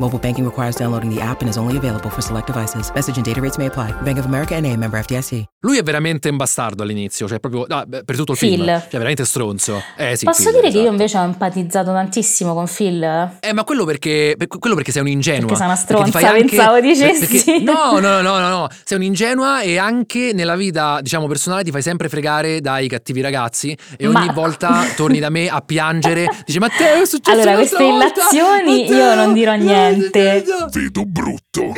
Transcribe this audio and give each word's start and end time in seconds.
Mobile 0.00 0.18
banking 0.18 0.44
requires 0.44 0.74
downloading 0.76 1.08
the 1.14 1.20
app 1.22 1.40
and 1.40 1.48
is 1.48 1.56
only 1.56 1.76
available 1.76 2.10
for 2.10 2.20
select 2.20 2.46
devices. 2.52 2.90
Message 2.94 3.16
and 3.16 3.24
data 3.24 3.40
rates 3.40 3.56
may 3.58 3.66
apply. 3.66 3.92
Bank 4.02 4.18
of 4.18 4.24
America 4.26 4.54
and 4.56 4.66
a 4.66 4.76
member 4.76 5.00
FDIC. 5.00 5.44
Lui 5.60 5.78
è 5.78 5.82
veramente 5.84 6.28
un 6.28 6.36
bastardo 6.36 6.82
all'inizio, 6.82 7.28
cioè 7.28 7.38
proprio 7.38 7.64
no, 7.68 7.84
per 8.04 8.16
tutto 8.16 8.32
il 8.32 8.38
film. 8.38 8.64
Phil. 8.64 8.66
Cioè 8.66 8.88
veramente 8.90 9.24
stronzo. 9.24 9.80
Eh 9.96 10.16
sì, 10.16 10.24
Posso 10.24 10.42
Phil, 10.42 10.52
dire 10.52 10.62
che 10.62 10.68
io 10.74 10.78
esatto. 10.80 10.90
invece 10.90 11.18
ho 11.18 11.22
empatizzato 11.22 11.92
tantissimo 11.92 12.54
con 12.54 12.66
Phil? 12.66 13.02
Eh, 13.40 13.52
ma 13.52 13.62
quello 13.62 13.84
perché, 13.84 14.34
per- 14.36 14.48
quello 14.48 14.74
perché 14.74 14.90
sei 14.90 15.02
un'ingenua. 15.02 15.40
Perché 15.42 15.56
sei 15.56 15.66
una 15.66 15.76
stronza, 15.76 16.18
anche- 16.18 16.44
pensavo 16.48 16.80
dicessi. 16.80 17.44
perché- 17.44 17.60
no, 17.64 17.98
no, 18.00 18.20
no, 18.20 18.38
no, 18.40 18.48
no. 18.48 18.68
Sei 18.82 18.96
un'ingenua 18.98 19.60
e 19.60 19.78
anche 19.78 20.32
nella 20.34 20.56
vita, 20.56 20.98
diciamo, 21.02 21.28
personale 21.28 21.62
ti 21.62 21.70
fai 21.70 21.82
sempre 21.82 22.08
fregare 22.08 22.60
dai 22.60 22.88
cattivi 22.88 23.20
ragazzi 23.20 23.76
e 23.96 24.06
ogni 24.08 24.26
Ma- 24.26 24.32
volta 24.32 24.84
torni 24.96 25.20
da 25.20 25.30
me 25.30 25.48
a 25.48 25.60
piangere. 25.60 26.26
Dici, 26.44 26.58
Matteo, 26.58 27.00
è 27.00 27.06
successo 27.06 27.38
Allora, 27.40 27.54
queste 27.54 27.82
volta! 27.82 28.06
illazioni 28.20 28.86
io 28.88 29.14
non 29.14 29.32
dirò 29.32 29.54
no, 29.56 29.62
niente." 29.90 30.44
no, 30.46 30.60
no." 30.60 30.70
Vedo 30.70 31.04
brutto. 31.04 31.74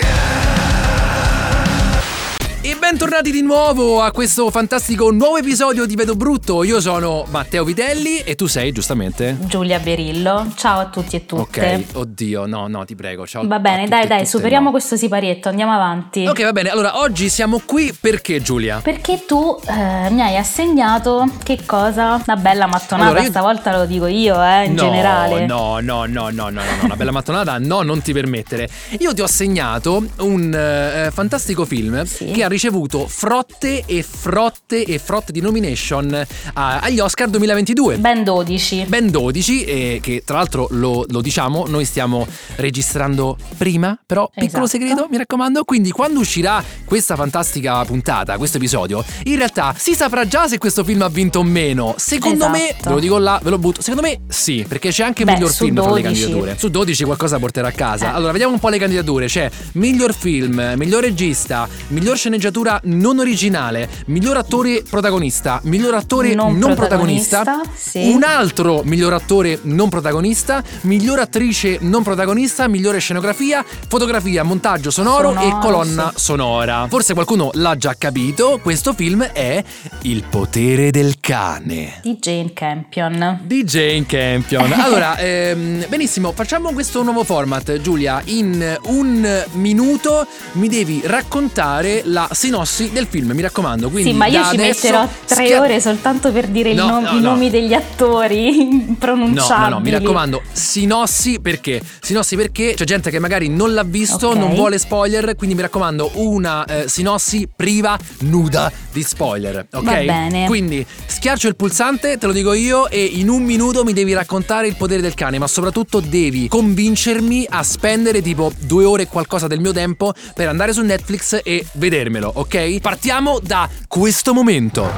Bentornati 2.89 3.33
di 3.33 3.43
nuovo 3.43 4.01
a 4.01 4.13
questo 4.13 4.49
fantastico 4.49 5.11
nuovo 5.11 5.39
episodio 5.39 5.87
di 5.87 5.97
Vedo 5.97 6.15
Brutto. 6.15 6.63
Io 6.63 6.81
sono 6.81 7.27
Matteo 7.31 7.65
Vitelli 7.65 8.21
e 8.21 8.37
tu 8.37 8.47
sei 8.47 8.71
giustamente? 8.71 9.37
Giulia 9.41 9.81
Berillo, 9.81 10.53
ciao 10.55 10.79
a 10.79 10.87
tutti 10.87 11.17
e 11.17 11.27
tutte. 11.27 11.85
Ok, 11.91 11.97
oddio, 11.97 12.47
no, 12.47 12.69
no, 12.69 12.85
ti 12.85 12.95
prego. 12.95 13.27
Ciao 13.27 13.45
Va 13.45 13.59
bene, 13.59 13.89
dai, 13.89 14.07
dai, 14.07 14.25
superiamo 14.25 14.67
no. 14.67 14.71
questo 14.71 14.97
siparietto, 14.97 15.49
andiamo 15.49 15.73
avanti. 15.73 16.29
Ok, 16.29 16.45
va 16.45 16.53
bene. 16.53 16.69
Allora, 16.69 17.01
oggi 17.01 17.29
siamo 17.29 17.61
qui 17.67 17.93
perché, 17.93 18.41
Giulia? 18.41 18.79
Perché 18.81 19.25
tu 19.27 19.59
eh, 19.67 20.09
mi 20.11 20.21
hai 20.23 20.37
assegnato 20.37 21.29
che 21.43 21.59
cosa? 21.67 22.23
Una 22.25 22.37
bella 22.37 22.67
mattonata, 22.67 23.09
Allora, 23.09 23.23
io- 23.25 23.31
stavolta 23.31 23.77
lo 23.77 23.85
dico 23.87 24.07
io, 24.07 24.41
eh, 24.41 24.67
in 24.67 24.75
no, 24.75 24.83
generale. 24.85 25.45
No, 25.45 25.81
no, 25.81 26.05
no, 26.05 26.29
no, 26.29 26.31
no, 26.31 26.51
no, 26.51 26.61
no, 26.63 26.85
una 26.85 26.95
bella 26.95 27.11
mattonata, 27.11 27.59
no, 27.59 27.83
non 27.83 28.01
ti 28.01 28.13
permettere. 28.13 28.69
Io 29.01 29.13
ti 29.13 29.23
ho 29.23 29.25
assegnato 29.25 30.07
un 30.19 30.55
eh, 30.55 31.11
fantastico 31.11 31.65
film 31.65 32.05
Sì. 32.05 32.27
che 32.27 32.45
ha 32.45 32.49
ricevuto 32.49 32.75
frotte 32.85 33.85
e 33.87 34.03
frotte 34.03 34.85
e 34.85 34.99
frotte 34.99 35.33
di 35.33 35.41
nomination 35.41 36.13
a- 36.55 36.79
agli 36.81 37.01
Oscar 37.01 37.29
2022. 37.29 37.97
Ben 37.99 38.23
12. 38.23 38.85
Ben 38.87 39.11
12 39.11 39.65
e 39.65 39.99
che 40.03 40.23
tra 40.25 40.37
l'altro 40.37 40.67
lo, 40.73 41.05
lo 41.09 41.21
diciamo, 41.23 41.65
noi 41.69 41.85
stiamo 41.87 42.27
registrando 42.57 43.37
prima, 43.57 43.99
però 44.05 44.29
piccolo 44.29 44.65
Esatto. 44.65 44.67
segreto, 44.85 45.07
mi 45.11 45.17
raccomando, 45.17 45.65
quindi 45.65 45.91
quando 45.91 46.21
uscirà 46.21 46.63
questa 46.85 47.17
fantastica 47.17 47.83
puntata, 47.85 48.37
questo 48.37 48.59
episodio, 48.59 49.03
in 49.25 49.37
realtà 49.37 49.75
si 49.77 49.95
saprà 49.95 50.27
già 50.27 50.47
se 50.49 50.59
questo 50.59 50.85
film 50.85 51.03
ha 51.03 51.09
vinto 51.09 51.39
o 51.39 51.43
meno. 51.43 51.95
Secondo 51.97 52.49
me, 52.51 52.71
Esatto. 52.71 52.89
ve 52.89 52.95
lo 52.95 53.01
dico 53.01 53.19
là, 53.19 53.41
ve 53.43 53.51
lo 53.51 53.59
butto, 53.59 53.81
secondo 53.81 54.07
me 54.07 54.21
sì, 54.29 54.65
perché 54.69 54.91
c'è 54.91 55.05
anche 55.05 55.25
Beh, 55.25 55.33
miglior 55.33 55.53
film 55.53 55.75
tra 55.77 55.85
le 55.93 56.03
12. 56.03 56.21
candidature. 56.21 56.57
Su 56.59 56.69
12 56.69 57.05
qualcosa 57.05 57.39
porterà 57.39 57.69
a 57.69 57.73
casa. 57.73 58.07
Eh. 58.13 58.15
Allora, 58.15 58.33
vediamo 58.33 58.53
un 58.53 58.59
po' 58.59 58.69
le 58.69 58.79
candidature. 58.79 59.27
C'è 59.27 59.49
miglior 59.73 60.15
film, 60.15 60.75
miglior 60.77 61.03
regista, 61.03 61.69
miglior 61.89 62.17
sceneggiatura 62.17 62.66
non 62.85 63.19
originale, 63.19 63.89
miglior 64.07 64.37
attore 64.37 64.83
protagonista, 64.89 65.61
miglior 65.65 65.95
attore 65.95 66.35
non, 66.35 66.57
Non 66.57 66.75
protagonista, 66.75 67.43
protagonista, 67.43 67.91
sì. 67.91 68.11
un 68.13 68.23
altro 68.23 68.83
miglior 68.85 69.13
attore 69.13 69.59
non 69.63 69.89
protagonista, 69.89 70.63
miglior 70.83 71.19
attrice 71.19 71.79
non 71.81 72.03
protagonista, 72.03 72.69
migliore 72.69 72.99
scenografia, 72.99 73.65
fotografia, 73.89 74.43
montaggio 74.43 74.91
sonoro, 74.91 75.33
Sonoro, 75.33 75.57
e 75.59 75.61
colonna 75.61 76.13
sì. 76.15 76.25
sonora. 76.25 76.87
Forse 76.89 77.15
qualcuno 77.15 77.51
l'ha 77.55 77.77
già 77.77 77.95
capito, 77.97 78.59
questo 78.63 78.93
film 78.93 79.23
è 79.23 79.63
Il 80.03 80.25
potere 80.29 80.91
del 80.91 81.19
cane 81.21 82.01
Di 82.03 82.17
Jane 82.17 82.53
Campion. 82.53 83.41
di 83.45 83.65
Jane 83.65 84.07
Campion. 84.07 84.73
Allora, 84.87 85.17
ehm, 85.19 85.87
benissimo, 85.89 86.33
facciamo 86.33 86.73
questo 86.73 87.03
nuovo 87.03 87.25
format, 87.25 87.81
Giulia. 87.81 88.21
In 88.27 88.79
un 88.85 89.45
minuto 89.53 90.27
mi 90.53 90.69
devi 90.69 91.01
raccontare 91.05 92.03
la 92.05 92.29
sinossi 92.65 92.91
del 92.91 93.07
film, 93.09 93.33
mi 93.33 93.43
raccomando. 93.43 93.91
Quindi 93.91 94.11
Sì, 94.13 94.17
ma 94.17 94.27
io 94.27 94.43
ci 94.45 94.55
adesso 94.55 94.87
metterò 94.87 95.09
tre 95.27 95.45
schia- 95.45 95.61
ore 95.61 95.81
soltanto 95.81 96.33
per 96.33 96.47
dire 96.49 96.73
No, 96.75 96.87
nom- 96.87 97.05
no, 97.05 97.11
i 97.11 97.21
no. 97.21 97.31
nomi 97.31 97.51
degli 97.51 97.75
attori 97.75 98.57
No, 98.67 98.73
impronunciabili. 98.89 99.69
no, 99.71 99.77
no, 99.77 99.81
mi 99.81 99.91
raccomando, 99.91 100.43
sinossi 100.53 101.41
perché? 101.41 101.81
Sinossi 102.01 102.37
perché 102.37 102.75
c'è 102.75 102.85
gente 102.85 103.11
che 103.11 103.19
magari 103.19 103.49
non 103.49 103.75
l'ha 103.75 103.83
visto, 103.85 104.29
Ok. 104.29 104.37
non 104.37 104.55
vuole 104.55 104.79
spoiler, 104.79 105.35
quindi 105.37 105.55
mi 105.55 105.63
raccomando 105.63 106.11
una 106.15 106.65
eh, 106.65 106.89
sinossi 106.89 107.49
priva, 107.55 107.99
nuda 108.21 108.71
di 108.97 109.03
spoiler, 109.03 109.67
ok? 109.71 109.85
Va 109.85 109.93
bene. 109.93 110.47
Quindi 110.47 110.85
schiaccio 111.07 111.49
il 111.49 111.55
pulsante, 111.57 112.17
te 112.17 112.27
lo 112.27 112.33
dico 112.33 112.55
io, 112.55 112.89
e 112.89 113.05
in 113.05 113.29
un 113.29 113.43
minuto 113.43 113.85
mi 113.85 113.93
devi 113.93 114.15
raccontare 114.15 114.67
il 114.67 114.75
potere 114.75 115.03
del 115.03 115.13
cane, 115.13 115.39
ma 115.39 115.47
soprattutto 115.47 116.01
devi 116.01 116.49
convincermi 116.49 117.47
a 117.51 117.63
spendere 117.63 118.23
tipo 118.23 118.51
due 118.59 118.85
ore 118.85 119.03
e 119.03 119.07
qualcosa 119.09 119.47
del 119.47 119.61
mio 119.61 119.73
tempo 119.73 120.15
per 120.35 120.49
andare 120.49 120.73
su 120.73 120.81
Netflix 120.81 121.41
e 121.45 121.67
vedermelo, 121.73 122.31
ok? 122.35 122.81
Partiamo 122.81 123.39
da 123.43 123.69
questo 123.87 124.33
momento. 124.33 124.91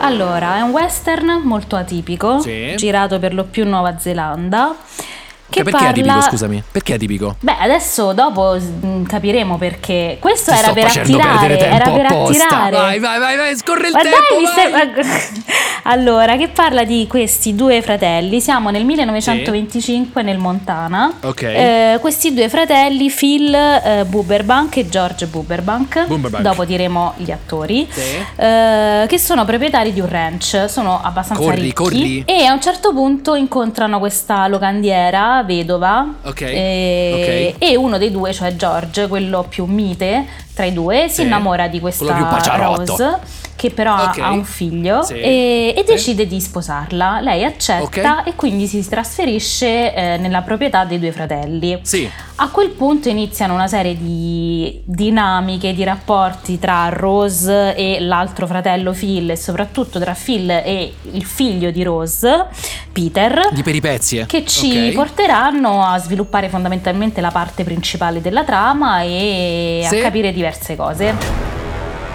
Allora, 0.00 0.58
è 0.58 0.60
un 0.60 0.70
western 0.70 1.40
molto 1.42 1.74
atipico, 1.74 2.38
Sì. 2.40 2.74
girato 2.76 3.18
per 3.18 3.32
lo 3.32 3.44
più 3.44 3.62
in 3.62 3.70
Nuova 3.70 3.98
Zelanda. 3.98 4.76
Che 5.48 5.62
perché 5.62 5.70
parla... 5.70 5.86
è 5.86 5.90
atipico, 5.90 6.20
scusami? 6.20 6.62
Perché 6.72 6.92
è 6.92 6.94
atipico? 6.96 7.36
Beh, 7.40 7.56
adesso 7.60 8.12
dopo 8.12 8.56
mm, 8.58 9.04
capiremo 9.04 9.56
perché. 9.58 10.16
Questo 10.20 10.52
Ti 10.52 10.58
era 10.58 10.72
per 10.72 10.84
attirare, 10.86 11.58
era 11.58 11.90
per 11.90 12.06
apposta. 12.06 12.44
attirare. 12.44 12.76
Vai, 12.76 12.98
vai, 12.98 13.18
vai, 13.18 13.36
vai, 13.36 13.56
scorre 13.56 13.88
il 13.88 13.92
Ma 13.92 14.00
tempo. 14.00 14.16
dai, 14.42 15.04
stai- 15.04 15.44
Allora, 15.88 16.36
che 16.36 16.48
parla 16.48 16.84
di 16.84 17.06
questi 17.08 17.54
due 17.54 17.80
fratelli. 17.80 18.40
Siamo 18.40 18.70
nel 18.70 18.84
1925 18.84 20.22
nel 20.22 20.38
Montana. 20.38 21.12
Ok. 21.22 21.42
Eh, 21.42 21.98
questi 22.00 22.34
due 22.34 22.48
fratelli, 22.48 23.08
Phil 23.10 23.54
eh, 23.54 24.04
Buberbank 24.06 24.76
e 24.78 24.88
George 24.88 25.26
Buberbank. 25.26 26.06
Buberbank. 26.06 26.42
Dopo 26.42 26.64
diremo 26.64 27.14
gli 27.16 27.30
attori. 27.30 27.86
Sì. 27.90 28.00
eh, 28.36 29.04
che 29.06 29.18
sono 29.18 29.44
proprietari 29.44 29.92
di 29.92 30.00
un 30.00 30.08
ranch, 30.08 30.64
sono 30.68 31.00
abbastanza 31.02 31.42
Corri, 31.42 31.60
ricchi 31.60 31.72
corri. 31.72 32.22
e 32.26 32.44
a 32.44 32.52
un 32.52 32.60
certo 32.60 32.92
punto 32.92 33.34
incontrano 33.34 33.98
questa 34.00 34.46
locandiera 34.48 35.35
vedova 35.42 36.06
Ok, 36.22 36.40
e, 36.42 37.54
ok. 37.58 37.70
e 37.70 37.76
uno 37.76 37.98
dei 37.98 38.10
due, 38.10 38.32
cioè 38.32 38.54
George, 38.56 39.06
quello 39.08 39.44
più 39.48 39.64
mite 39.64 40.24
tra 40.54 40.64
i 40.64 40.72
due, 40.72 41.08
si 41.08 41.16
Sì. 41.16 41.22
innamora 41.22 41.68
di 41.68 41.80
questa. 41.80 42.04
Rose 42.56 43.18
che 43.56 43.70
però 43.70 43.94
ha- 43.94 44.10
Ok. 44.10 44.18
ha 44.18 44.30
un 44.30 44.44
figlio 44.44 45.02
Sì. 45.02 45.14
e, 45.14 45.74
e 45.76 45.82
Sì. 45.84 45.92
decide 45.92 46.26
di 46.26 46.40
sposarla. 46.40 47.20
Lei 47.20 47.42
accetta 47.44 48.18
Ok. 48.20 48.26
e 48.28 48.34
quindi 48.36 48.66
si 48.66 48.86
trasferisce 48.88 49.94
eh, 49.94 50.16
nella 50.18 50.42
proprietà 50.42 50.84
dei 50.84 50.98
due 50.98 51.10
fratelli. 51.12 51.78
Sì. 51.82 52.08
A 52.38 52.50
quel 52.50 52.68
punto 52.70 53.08
iniziano 53.08 53.54
una 53.54 53.66
serie 53.66 53.96
di 53.96 54.82
dinamiche, 54.84 55.72
di 55.72 55.82
rapporti 55.84 56.58
tra 56.58 56.90
Rose 56.90 57.74
e 57.74 57.98
l'altro 58.00 58.46
fratello 58.46 58.92
Phil 58.92 59.30
e 59.30 59.36
soprattutto 59.36 59.98
tra 59.98 60.12
Phil 60.14 60.50
e 60.50 60.92
il 61.12 61.24
figlio 61.24 61.70
di 61.70 61.82
Rose, 61.82 62.44
Peter. 62.92 63.48
Di 63.52 63.62
peripezie. 63.62 64.26
Che 64.26 64.44
ci 64.44 64.88
Ok. 64.88 64.94
porteranno 64.94 65.82
a 65.82 65.96
sviluppare 65.98 66.50
fondamentalmente 66.50 67.22
la 67.22 67.30
parte 67.30 67.64
principale 67.64 68.20
della 68.20 68.44
trama 68.44 69.00
e 69.00 69.86
Sì. 69.88 69.98
a 69.98 70.02
capire 70.02 70.30
diverse 70.32 70.76
cose. 70.76 71.14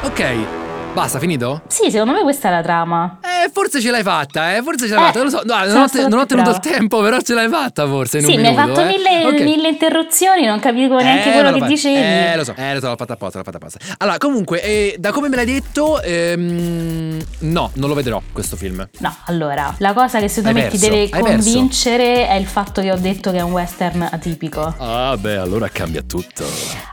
Ok. 0.04 0.60
Basta, 0.94 1.20
finito? 1.20 1.62
Sì, 1.68 1.90
secondo 1.90 2.12
me 2.12 2.22
questa 2.22 2.50
è 2.50 2.52
la 2.52 2.62
trama. 2.62 3.20
Eh, 3.24 3.50
forse 3.54 3.80
ce 3.80 3.92
l'hai 3.92 4.04
fatta, 4.04 4.56
eh, 4.58 4.62
forse 4.62 4.88
ce 4.88 4.94
l'hai 4.94 5.04
Eh, 5.04 5.06
fatta. 5.06 5.20
Non 5.20 5.32
lo 5.32 5.38
so, 5.38 5.42
no, 5.46 5.66
non, 5.74 5.82
ho, 5.84 5.88
stata 5.88 6.08
non 6.10 6.20
ho 6.20 6.26
tenuto 6.26 6.50
brava. 6.52 6.68
il 6.68 6.72
tempo, 6.74 7.02
però 7.02 7.20
ce 7.22 7.34
l'hai 7.34 7.48
fatta 7.50 7.88
forse. 7.88 8.18
In 8.18 8.26
sì, 8.26 8.36
un 8.36 8.42
mi 8.42 8.48
hai 8.48 8.54
minuto, 8.56 8.74
fatto 8.76 8.82
eh. 8.82 8.92
mille, 8.98 9.26
Ok. 9.26 9.40
mille 9.42 9.68
interruzioni, 9.70 10.46
non 10.46 10.60
capivo 10.60 10.98
neanche 11.00 11.30
Eh, 11.30 11.32
quello 11.34 11.54
che 11.54 11.60
fa- 11.60 11.66
dicevi. 11.66 11.96
Eh, 11.96 12.36
lo 12.36 12.44
so, 12.44 12.54
eh, 12.58 12.74
lo 12.74 12.80
so, 12.82 12.88
l'ho 12.90 12.96
fatta 12.98 13.14
apposta, 13.14 13.38
l'ho 13.38 13.44
fatta 13.46 13.58
apposta. 13.58 13.80
Allora, 14.00 14.18
comunque, 14.18 14.62
eh, 14.62 14.96
da 15.00 15.12
come 15.12 15.30
me 15.30 15.38
l'hai 15.38 15.46
detto, 15.46 16.02
ehm, 16.02 17.22
no, 17.40 17.72
non 17.76 17.88
lo 17.88 17.96
vedrò 17.96 18.22
questo 18.34 18.58
film. 18.58 18.86
No, 19.00 19.16
allora, 19.28 19.74
la 19.78 19.94
cosa 19.94 20.20
che 20.20 20.28
secondo 20.28 20.58
Hai 20.60 20.66
me 20.66 20.70
ti 20.72 20.78
perso, 20.78 20.94
deve 20.94 21.04
hai 21.04 21.24
perso. 21.24 21.50
convincere 21.52 22.28
è 22.28 22.34
il 22.34 22.46
fatto 22.48 22.82
che 22.82 22.92
ho 22.92 22.98
detto 22.98 23.32
che 23.32 23.38
è 23.38 23.42
un 23.42 23.52
western 23.54 24.10
atipico. 24.12 24.76
Ah, 24.78 25.16
beh, 25.18 25.38
allora 25.38 25.70
cambia 25.70 26.02
tutto. 26.02 26.44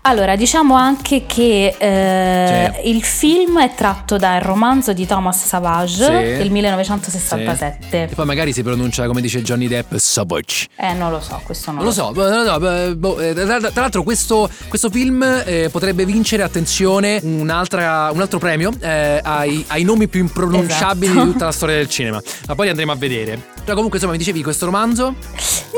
Allora, 0.02 0.36
diciamo 0.36 0.76
anche 0.76 1.26
che 1.26 1.74
eh, 1.76 2.72
Sì. 2.84 2.90
il 2.90 3.02
film 3.02 3.58
è 3.60 3.74
tratto 3.74 3.86
dal 4.16 4.40
romanzo 4.40 4.92
di 4.92 5.06
Thomas 5.06 5.44
Savage, 5.44 6.04
Sì, 6.04 6.10
del 6.38 6.50
1967. 6.50 8.02
E 8.10 8.14
poi 8.14 8.24
magari 8.26 8.52
si 8.52 8.62
pronuncia 8.62 9.06
come 9.06 9.20
dice 9.20 9.42
Johnny 9.42 9.68
Depp, 9.68 9.94
Savage. 9.96 10.66
Eh, 10.76 10.92
non 10.92 11.10
lo 11.10 11.20
so, 11.20 11.40
questo 11.44 11.70
non 11.70 11.84
Non 11.84 11.86
lo 11.86 11.92
so, 11.92 12.12
no, 12.12 12.42
no, 12.44 12.58
beh, 12.58 12.96
boh, 12.96 13.18
eh, 13.20 13.34
tra, 13.34 13.58
l'altro 13.74 14.02
questo, 14.02 14.48
questo 14.68 14.90
film 14.90 15.22
eh, 15.44 15.68
potrebbe 15.70 16.04
vincere, 16.04 16.42
attenzione, 16.42 17.20
un'altra- 17.22 18.10
un 18.12 18.20
altro 18.20 18.38
premio 18.38 18.72
eh, 18.80 19.20
ai, 19.22 19.64
ai 19.68 19.84
nomi 19.84 20.08
più 20.08 20.20
impronunciabili 20.20 21.10
Esatto. 21.12 21.26
di 21.26 21.32
tutta 21.32 21.44
la 21.46 21.52
storia 21.52 21.76
del 21.76 21.88
cinema. 21.88 22.20
Ma 22.46 22.54
poi 22.54 22.64
li 22.64 22.70
andremo 22.70 22.92
a 22.92 22.96
vedere. 22.96 23.36
Però 23.64 23.74
comunque 23.74 23.98
insomma 23.98 24.12
mi 24.12 24.18
dicevi 24.18 24.42
questo 24.42 24.64
romanzo? 24.64 25.14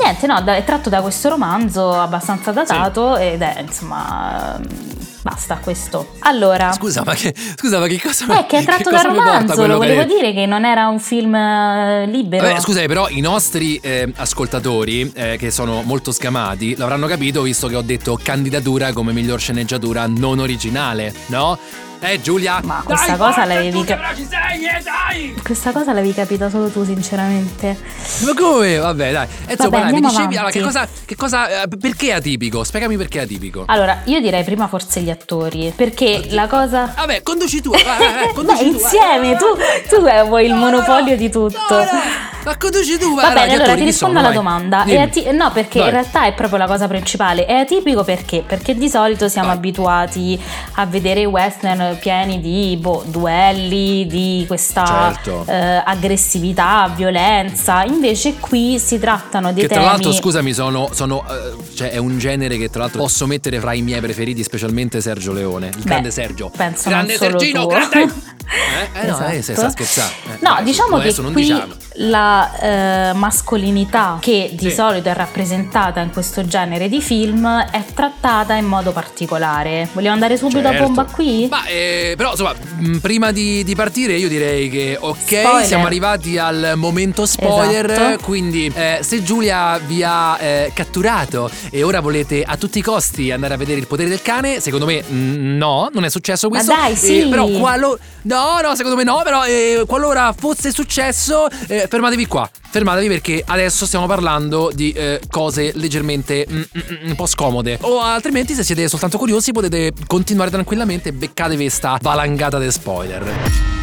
Niente, 0.00 0.26
no, 0.26 0.42
è 0.44 0.64
tratto 0.64 0.88
da 0.88 1.00
questo 1.00 1.28
romanzo 1.28 1.92
abbastanza 1.92 2.52
datato 2.52 3.16
ed 3.16 3.42
è, 3.42 3.64
insomma, 3.66 4.58
mm, 4.58 4.98
basta 5.22 5.56
questo. 5.62 6.14
Allora, 6.20 6.72
Scusa, 6.72 7.02
ma 7.04 7.14
che, 7.14 7.34
scusa, 7.56 7.78
ma 7.78 7.86
che 7.86 8.00
cosa 8.00 8.40
eh, 8.40 8.46
che 8.46 8.58
è 8.58 8.64
tratto 8.64 8.90
cosa 8.90 9.02
dal 9.02 9.14
romanzo, 9.16 9.66
lo 9.66 9.76
volevo 9.76 10.00
che- 10.00 10.06
dire 10.06 10.32
che 10.32 10.46
non 10.46 10.64
era 10.64 10.88
un 10.88 10.98
film 11.00 11.34
eh, 11.34 12.06
libero. 12.06 12.46
Vabbè, 12.46 12.60
scusate, 12.60 12.86
però 12.86 13.08
i 13.08 13.20
nostri 13.20 13.76
eh, 13.76 14.12
ascoltatori, 14.16 15.10
eh, 15.14 15.36
che 15.38 15.50
sono 15.50 15.82
molto 15.82 16.12
sgamati, 16.12 16.76
l'avranno 16.76 17.06
capito 17.06 17.42
visto 17.42 17.68
che 17.68 17.76
ho 17.76 17.82
detto 17.82 18.18
candidatura 18.22 18.92
come 18.92 19.12
miglior 19.12 19.40
sceneggiatura 19.40 20.06
non 20.06 20.38
originale, 20.38 21.12
no? 21.26 21.58
Eh, 22.02 22.18
Giulia? 22.22 22.60
Ma 22.64 22.80
questa 22.82 23.16
cosa 23.16 23.44
l'avevi 23.44 23.84
ca- 23.84 23.98
Questa 25.42 25.70
cosa 25.70 25.92
l'avevi 25.92 26.14
capita 26.14 26.48
solo 26.48 26.68
tu, 26.68 26.82
sinceramente. 26.84 27.76
Ma 28.24 28.32
come? 28.34 28.78
Vabbè, 28.78 29.12
dai. 29.12 29.26
E 29.46 29.52
insomma, 29.52 29.78
Vabbè, 29.80 29.90
dai, 29.90 30.00
mi 30.00 30.08
dicevi, 30.08 30.36
allora, 30.36 30.50
che 30.50 30.62
cosa, 30.62 30.88
che 31.04 31.14
cosa, 31.16 31.62
eh, 31.62 31.68
perché 31.78 32.08
è 32.08 32.12
atipico? 32.12 32.64
Spiegami 32.64 32.96
perché 32.96 33.18
è 33.18 33.22
atipico. 33.24 33.64
Allora, 33.66 34.00
io 34.04 34.18
direi 34.20 34.42
prima 34.44 34.66
forse 34.66 35.00
gli 35.02 35.10
attori, 35.10 35.72
perché 35.76 36.28
la 36.30 36.46
cosa... 36.46 36.90
Vabbè, 36.96 37.22
conduci 37.22 37.60
tu, 37.60 37.70
vai, 37.70 37.82
vai, 37.84 38.32
Dai, 38.46 38.66
insieme, 38.68 39.36
tu, 39.36 39.44
tu 39.94 40.04
eh, 40.06 40.22
vuoi 40.22 40.46
il 40.46 40.52
No, 40.52 40.56
no, 40.58 40.70
monopolio 40.70 41.10
no, 41.10 41.16
di 41.16 41.28
tutto. 41.30 41.74
no. 41.74 42.28
Ma 42.42 42.56
conduci 42.56 42.96
tu, 42.98 43.14
vai. 43.14 43.26
Va 43.34 43.40
bene, 43.40 43.54
allora 43.56 43.74
ti 43.74 43.84
rispondo 43.84 44.18
alla 44.18 44.28
Vai. 44.28 44.36
domanda. 44.36 44.84
Ati- 44.86 45.30
no, 45.32 45.50
perché 45.52 45.78
Vai. 45.80 45.88
in 45.88 45.94
realtà 45.94 46.24
è 46.24 46.32
proprio 46.32 46.58
la 46.58 46.66
cosa 46.66 46.88
principale. 46.88 47.44
È 47.44 47.52
atipico 47.52 48.02
perché? 48.02 48.42
Perché 48.46 48.74
di 48.74 48.88
solito 48.88 49.28
siamo 49.28 49.50
abituati 49.50 50.40
a 50.76 50.86
vedere 50.86 51.20
i 51.20 51.26
western 51.26 51.89
pieni 51.98 52.40
di 52.40 52.76
boh, 52.80 53.02
duelli, 53.06 54.06
di 54.06 54.44
questa 54.46 54.84
Certo. 54.84 55.44
eh, 55.46 55.82
aggressività, 55.84 56.90
violenza. 56.94 57.84
Invece 57.84 58.34
qui 58.38 58.78
si 58.78 58.98
trattano 58.98 59.52
dei 59.52 59.62
Che 59.62 59.68
tra 59.68 59.78
temi. 59.80 59.90
l'altro, 59.90 60.12
scusami, 60.12 60.52
sono, 60.52 60.88
sono, 60.92 61.24
eh, 61.28 61.74
cioè 61.74 61.90
è 61.90 61.96
un 61.98 62.18
genere 62.18 62.56
che 62.58 62.68
tra 62.70 62.80
l'altro 62.82 63.00
posso 63.00 63.26
mettere 63.26 63.58
fra 63.60 63.72
i 63.72 63.82
miei 63.82 64.00
preferiti, 64.00 64.42
specialmente 64.42 65.00
Sergio 65.00 65.32
Leone, 65.32 65.68
il 65.68 65.76
Beh, 65.76 65.82
grande 65.84 66.10
Sergio. 66.10 66.50
penso 66.54 66.88
grande 66.88 67.16
Sergino, 67.16 67.62
tu. 67.62 67.68
grande! 67.68 68.12
Eh, 68.50 69.02
eh 69.02 69.06
no, 69.06 69.16
eh, 69.28 69.42
se 69.42 69.52
Esatto. 69.52 69.58
sta 69.60 69.70
scherzando. 69.70 70.12
Eh, 70.26 70.38
No, 70.40 70.54
dai, 70.54 70.64
diciamo 70.64 70.98
che 70.98 71.14
qui 71.14 71.42
diciamo. 71.42 71.72
la 71.98 72.58
eh, 73.10 73.12
mascolinità 73.12 74.18
che 74.20 74.50
di 74.54 74.70
Sì. 74.70 74.74
solito 74.74 75.08
è 75.08 75.14
rappresentata 75.14 76.00
in 76.00 76.10
questo 76.10 76.44
genere 76.44 76.88
di 76.88 77.00
film 77.00 77.46
è 77.70 77.84
trattata 77.94 78.54
in 78.54 78.66
modo 78.66 78.90
particolare. 78.90 79.88
Vogliamo 79.92 80.14
andare 80.14 80.36
subito 80.36 80.66
a 80.66 80.70
Certo. 80.72 80.82
bomba 80.86 81.04
qui? 81.04 81.46
Ma 81.48 81.64
eh, 81.80 82.14
però 82.16 82.30
insomma, 82.32 82.54
mh, 82.54 82.96
prima 82.98 83.32
di, 83.32 83.64
di 83.64 83.74
partire 83.74 84.14
io 84.14 84.28
direi 84.28 84.68
che 84.68 84.96
ok, 85.00 85.18
Spoiler. 85.18 85.64
siamo 85.66 85.86
arrivati 85.86 86.36
al 86.38 86.72
momento 86.76 87.26
spoiler, 87.26 87.90
Esatto. 87.90 88.22
quindi 88.24 88.70
eh, 88.74 88.98
se 89.02 89.22
Giulia 89.22 89.78
vi 89.78 90.02
ha 90.02 90.38
eh, 90.40 90.70
catturato 90.74 91.50
e 91.70 91.82
ora 91.82 92.00
volete 92.00 92.42
a 92.42 92.56
tutti 92.56 92.78
i 92.78 92.82
costi 92.82 93.30
andare 93.30 93.54
a 93.54 93.56
vedere 93.56 93.78
il 93.80 93.86
potere 93.86 94.08
del 94.08 94.22
cane, 94.22 94.60
secondo 94.60 94.84
me 94.86 95.02
mm, 95.10 95.56
no, 95.56 95.88
non 95.92 96.04
è 96.04 96.10
successo 96.10 96.48
Ma 96.48 96.56
questo. 96.56 96.74
dai, 96.74 96.96
sì. 96.96 97.20
Eh, 97.20 97.26
però 97.28 97.46
qualo- 97.48 97.98
No, 98.22 98.58
no, 98.62 98.74
secondo 98.74 98.96
me 98.98 99.02
no, 99.04 99.22
però 99.24 99.46
eh, 99.46 99.84
qualora 99.86 100.34
fosse 100.38 100.72
successo, 100.72 101.48
fermatevi 101.48 102.26
qua. 102.26 102.48
Fermatevi 102.72 103.08
perché 103.08 103.42
adesso 103.46 103.86
stiamo 103.86 104.06
parlando 104.06 104.70
di 104.74 104.94
cose 105.30 105.72
leggermente 105.74 106.46
mm, 106.48 106.56
mm, 106.56 106.62
mm, 107.04 107.08
un 107.08 107.14
po' 107.16 107.24
scomode. 107.26 107.78
O 107.80 108.00
altrimenti, 108.00 108.52
se 108.54 108.62
siete 108.62 108.86
soltanto 108.88 109.16
curiosi, 109.16 109.52
potete 109.52 109.92
continuare 110.06 110.50
tranquillamente 110.50 111.08
e 111.08 111.12
beccatevi 111.12 111.69
sta 111.70 111.98
valangata 112.02 112.58
di 112.58 112.70
spoiler. 112.70 113.79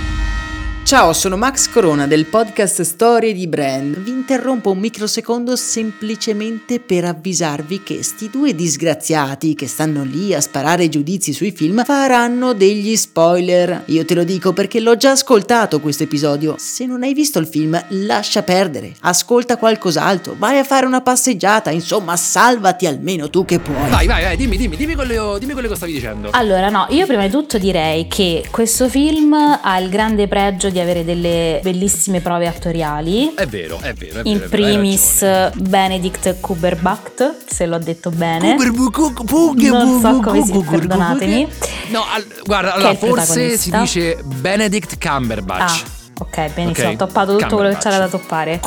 Ciao, 0.88 1.12
sono 1.12 1.36
Max 1.36 1.70
Corona 1.70 2.08
del 2.08 2.28
podcast 2.28 2.82
Storie 2.84 3.34
di 3.34 3.46
Brand. 3.48 3.98
Vi 3.98 4.10
interrompo 4.10 4.72
un 4.72 4.78
microsecondo 4.78 5.58
semplicemente 5.58 6.80
per 6.80 7.04
avvisarvi 7.04 7.84
che 7.84 8.02
sti 8.02 8.30
due 8.30 8.56
disgraziati 8.56 9.54
che 9.54 9.68
stanno 9.68 10.04
lì 10.04 10.34
a 10.34 10.40
sparare 10.40 10.88
giudizi 10.88 11.34
sui 11.34 11.52
film 11.52 11.84
faranno 11.84 12.54
degli 12.54 12.96
spoiler. 12.96 13.84
Io 13.88 14.06
te 14.06 14.14
lo 14.14 14.24
dico 14.24 14.54
perché 14.54 14.80
l'ho 14.80 14.96
già 14.96 15.12
ascoltato 15.12 15.82
questo 15.82 16.04
episodio. 16.04 16.56
Se 16.58 16.86
non 16.86 17.04
hai 17.04 17.14
visto 17.14 17.38
il 17.40 17.48
film, 17.48 17.78
lascia 17.90 18.42
perdere. 18.44 18.94
Ascolta 19.02 19.58
qualcos'altro, 19.58 20.38
vai 20.40 20.58
a 20.58 20.64
fare 20.64 20.86
una 20.86 21.02
passeggiata, 21.02 21.70
insomma, 21.70 22.16
salvati 22.16 22.86
almeno 22.86 23.30
tu 23.30 23.44
che 23.44 23.60
puoi. 23.60 23.90
Vai, 23.90 24.08
vai, 24.08 24.24
vai, 24.24 24.38
dimmi, 24.38 24.56
dimmi, 24.56 24.78
dimmi 24.78 24.96
quello, 24.96 25.38
dimmi 25.38 25.52
quello 25.52 25.68
che 25.68 25.76
stavi 25.76 25.92
dicendo. 25.92 26.30
Allora, 26.32 26.70
no, 26.70 26.86
io 26.92 27.06
prima 27.06 27.26
di 27.26 27.32
tutto 27.32 27.58
direi 27.58 28.08
che 28.08 28.48
questo 28.50 28.88
film 28.88 29.34
ha 29.34 29.78
il 29.80 29.90
grande 29.90 30.30
pregio 30.30 30.70
di 30.70 30.76
avere 30.80 31.04
delle 31.04 31.60
bellissime 31.64 32.22
prove 32.22 32.48
attoriali. 32.48 33.34
È 33.36 33.46
vero, 33.46 33.80
è 33.82 33.94
vero, 33.94 34.20
è 34.20 34.24
vero. 34.24 34.30
In 34.30 34.36
è 34.36 34.40
vero, 34.40 34.50
primis. 34.50 35.52
Benedict 35.56 36.40
Cumberbatch, 36.40 37.36
se 37.48 37.66
l'ho 37.66 37.78
detto 37.78 38.10
bene. 38.10 38.56
Non 38.56 40.00
so 40.02 40.20
come 40.20 40.44
si- 40.44 40.52
perdonatemi. 40.70 41.48
No, 41.90 42.04
al- 42.14 42.26
guarda, 42.44 42.74
allora, 42.74 42.96
forse 42.96 43.58
si 43.58 43.72
dice 43.72 44.18
Benedict 44.24 44.98
Cumberbatch. 45.00 45.84
Ah, 45.86 45.96
ok, 46.20 46.54
benissimo, 46.54 46.88
Ok, 46.90 46.94
ho 46.94 46.98
toppato 47.06 47.36
tutto 47.36 47.56
quello 47.56 47.70
che 47.72 47.78
c'era 47.78 47.98
da 47.98 48.08
toppare. 48.08 48.60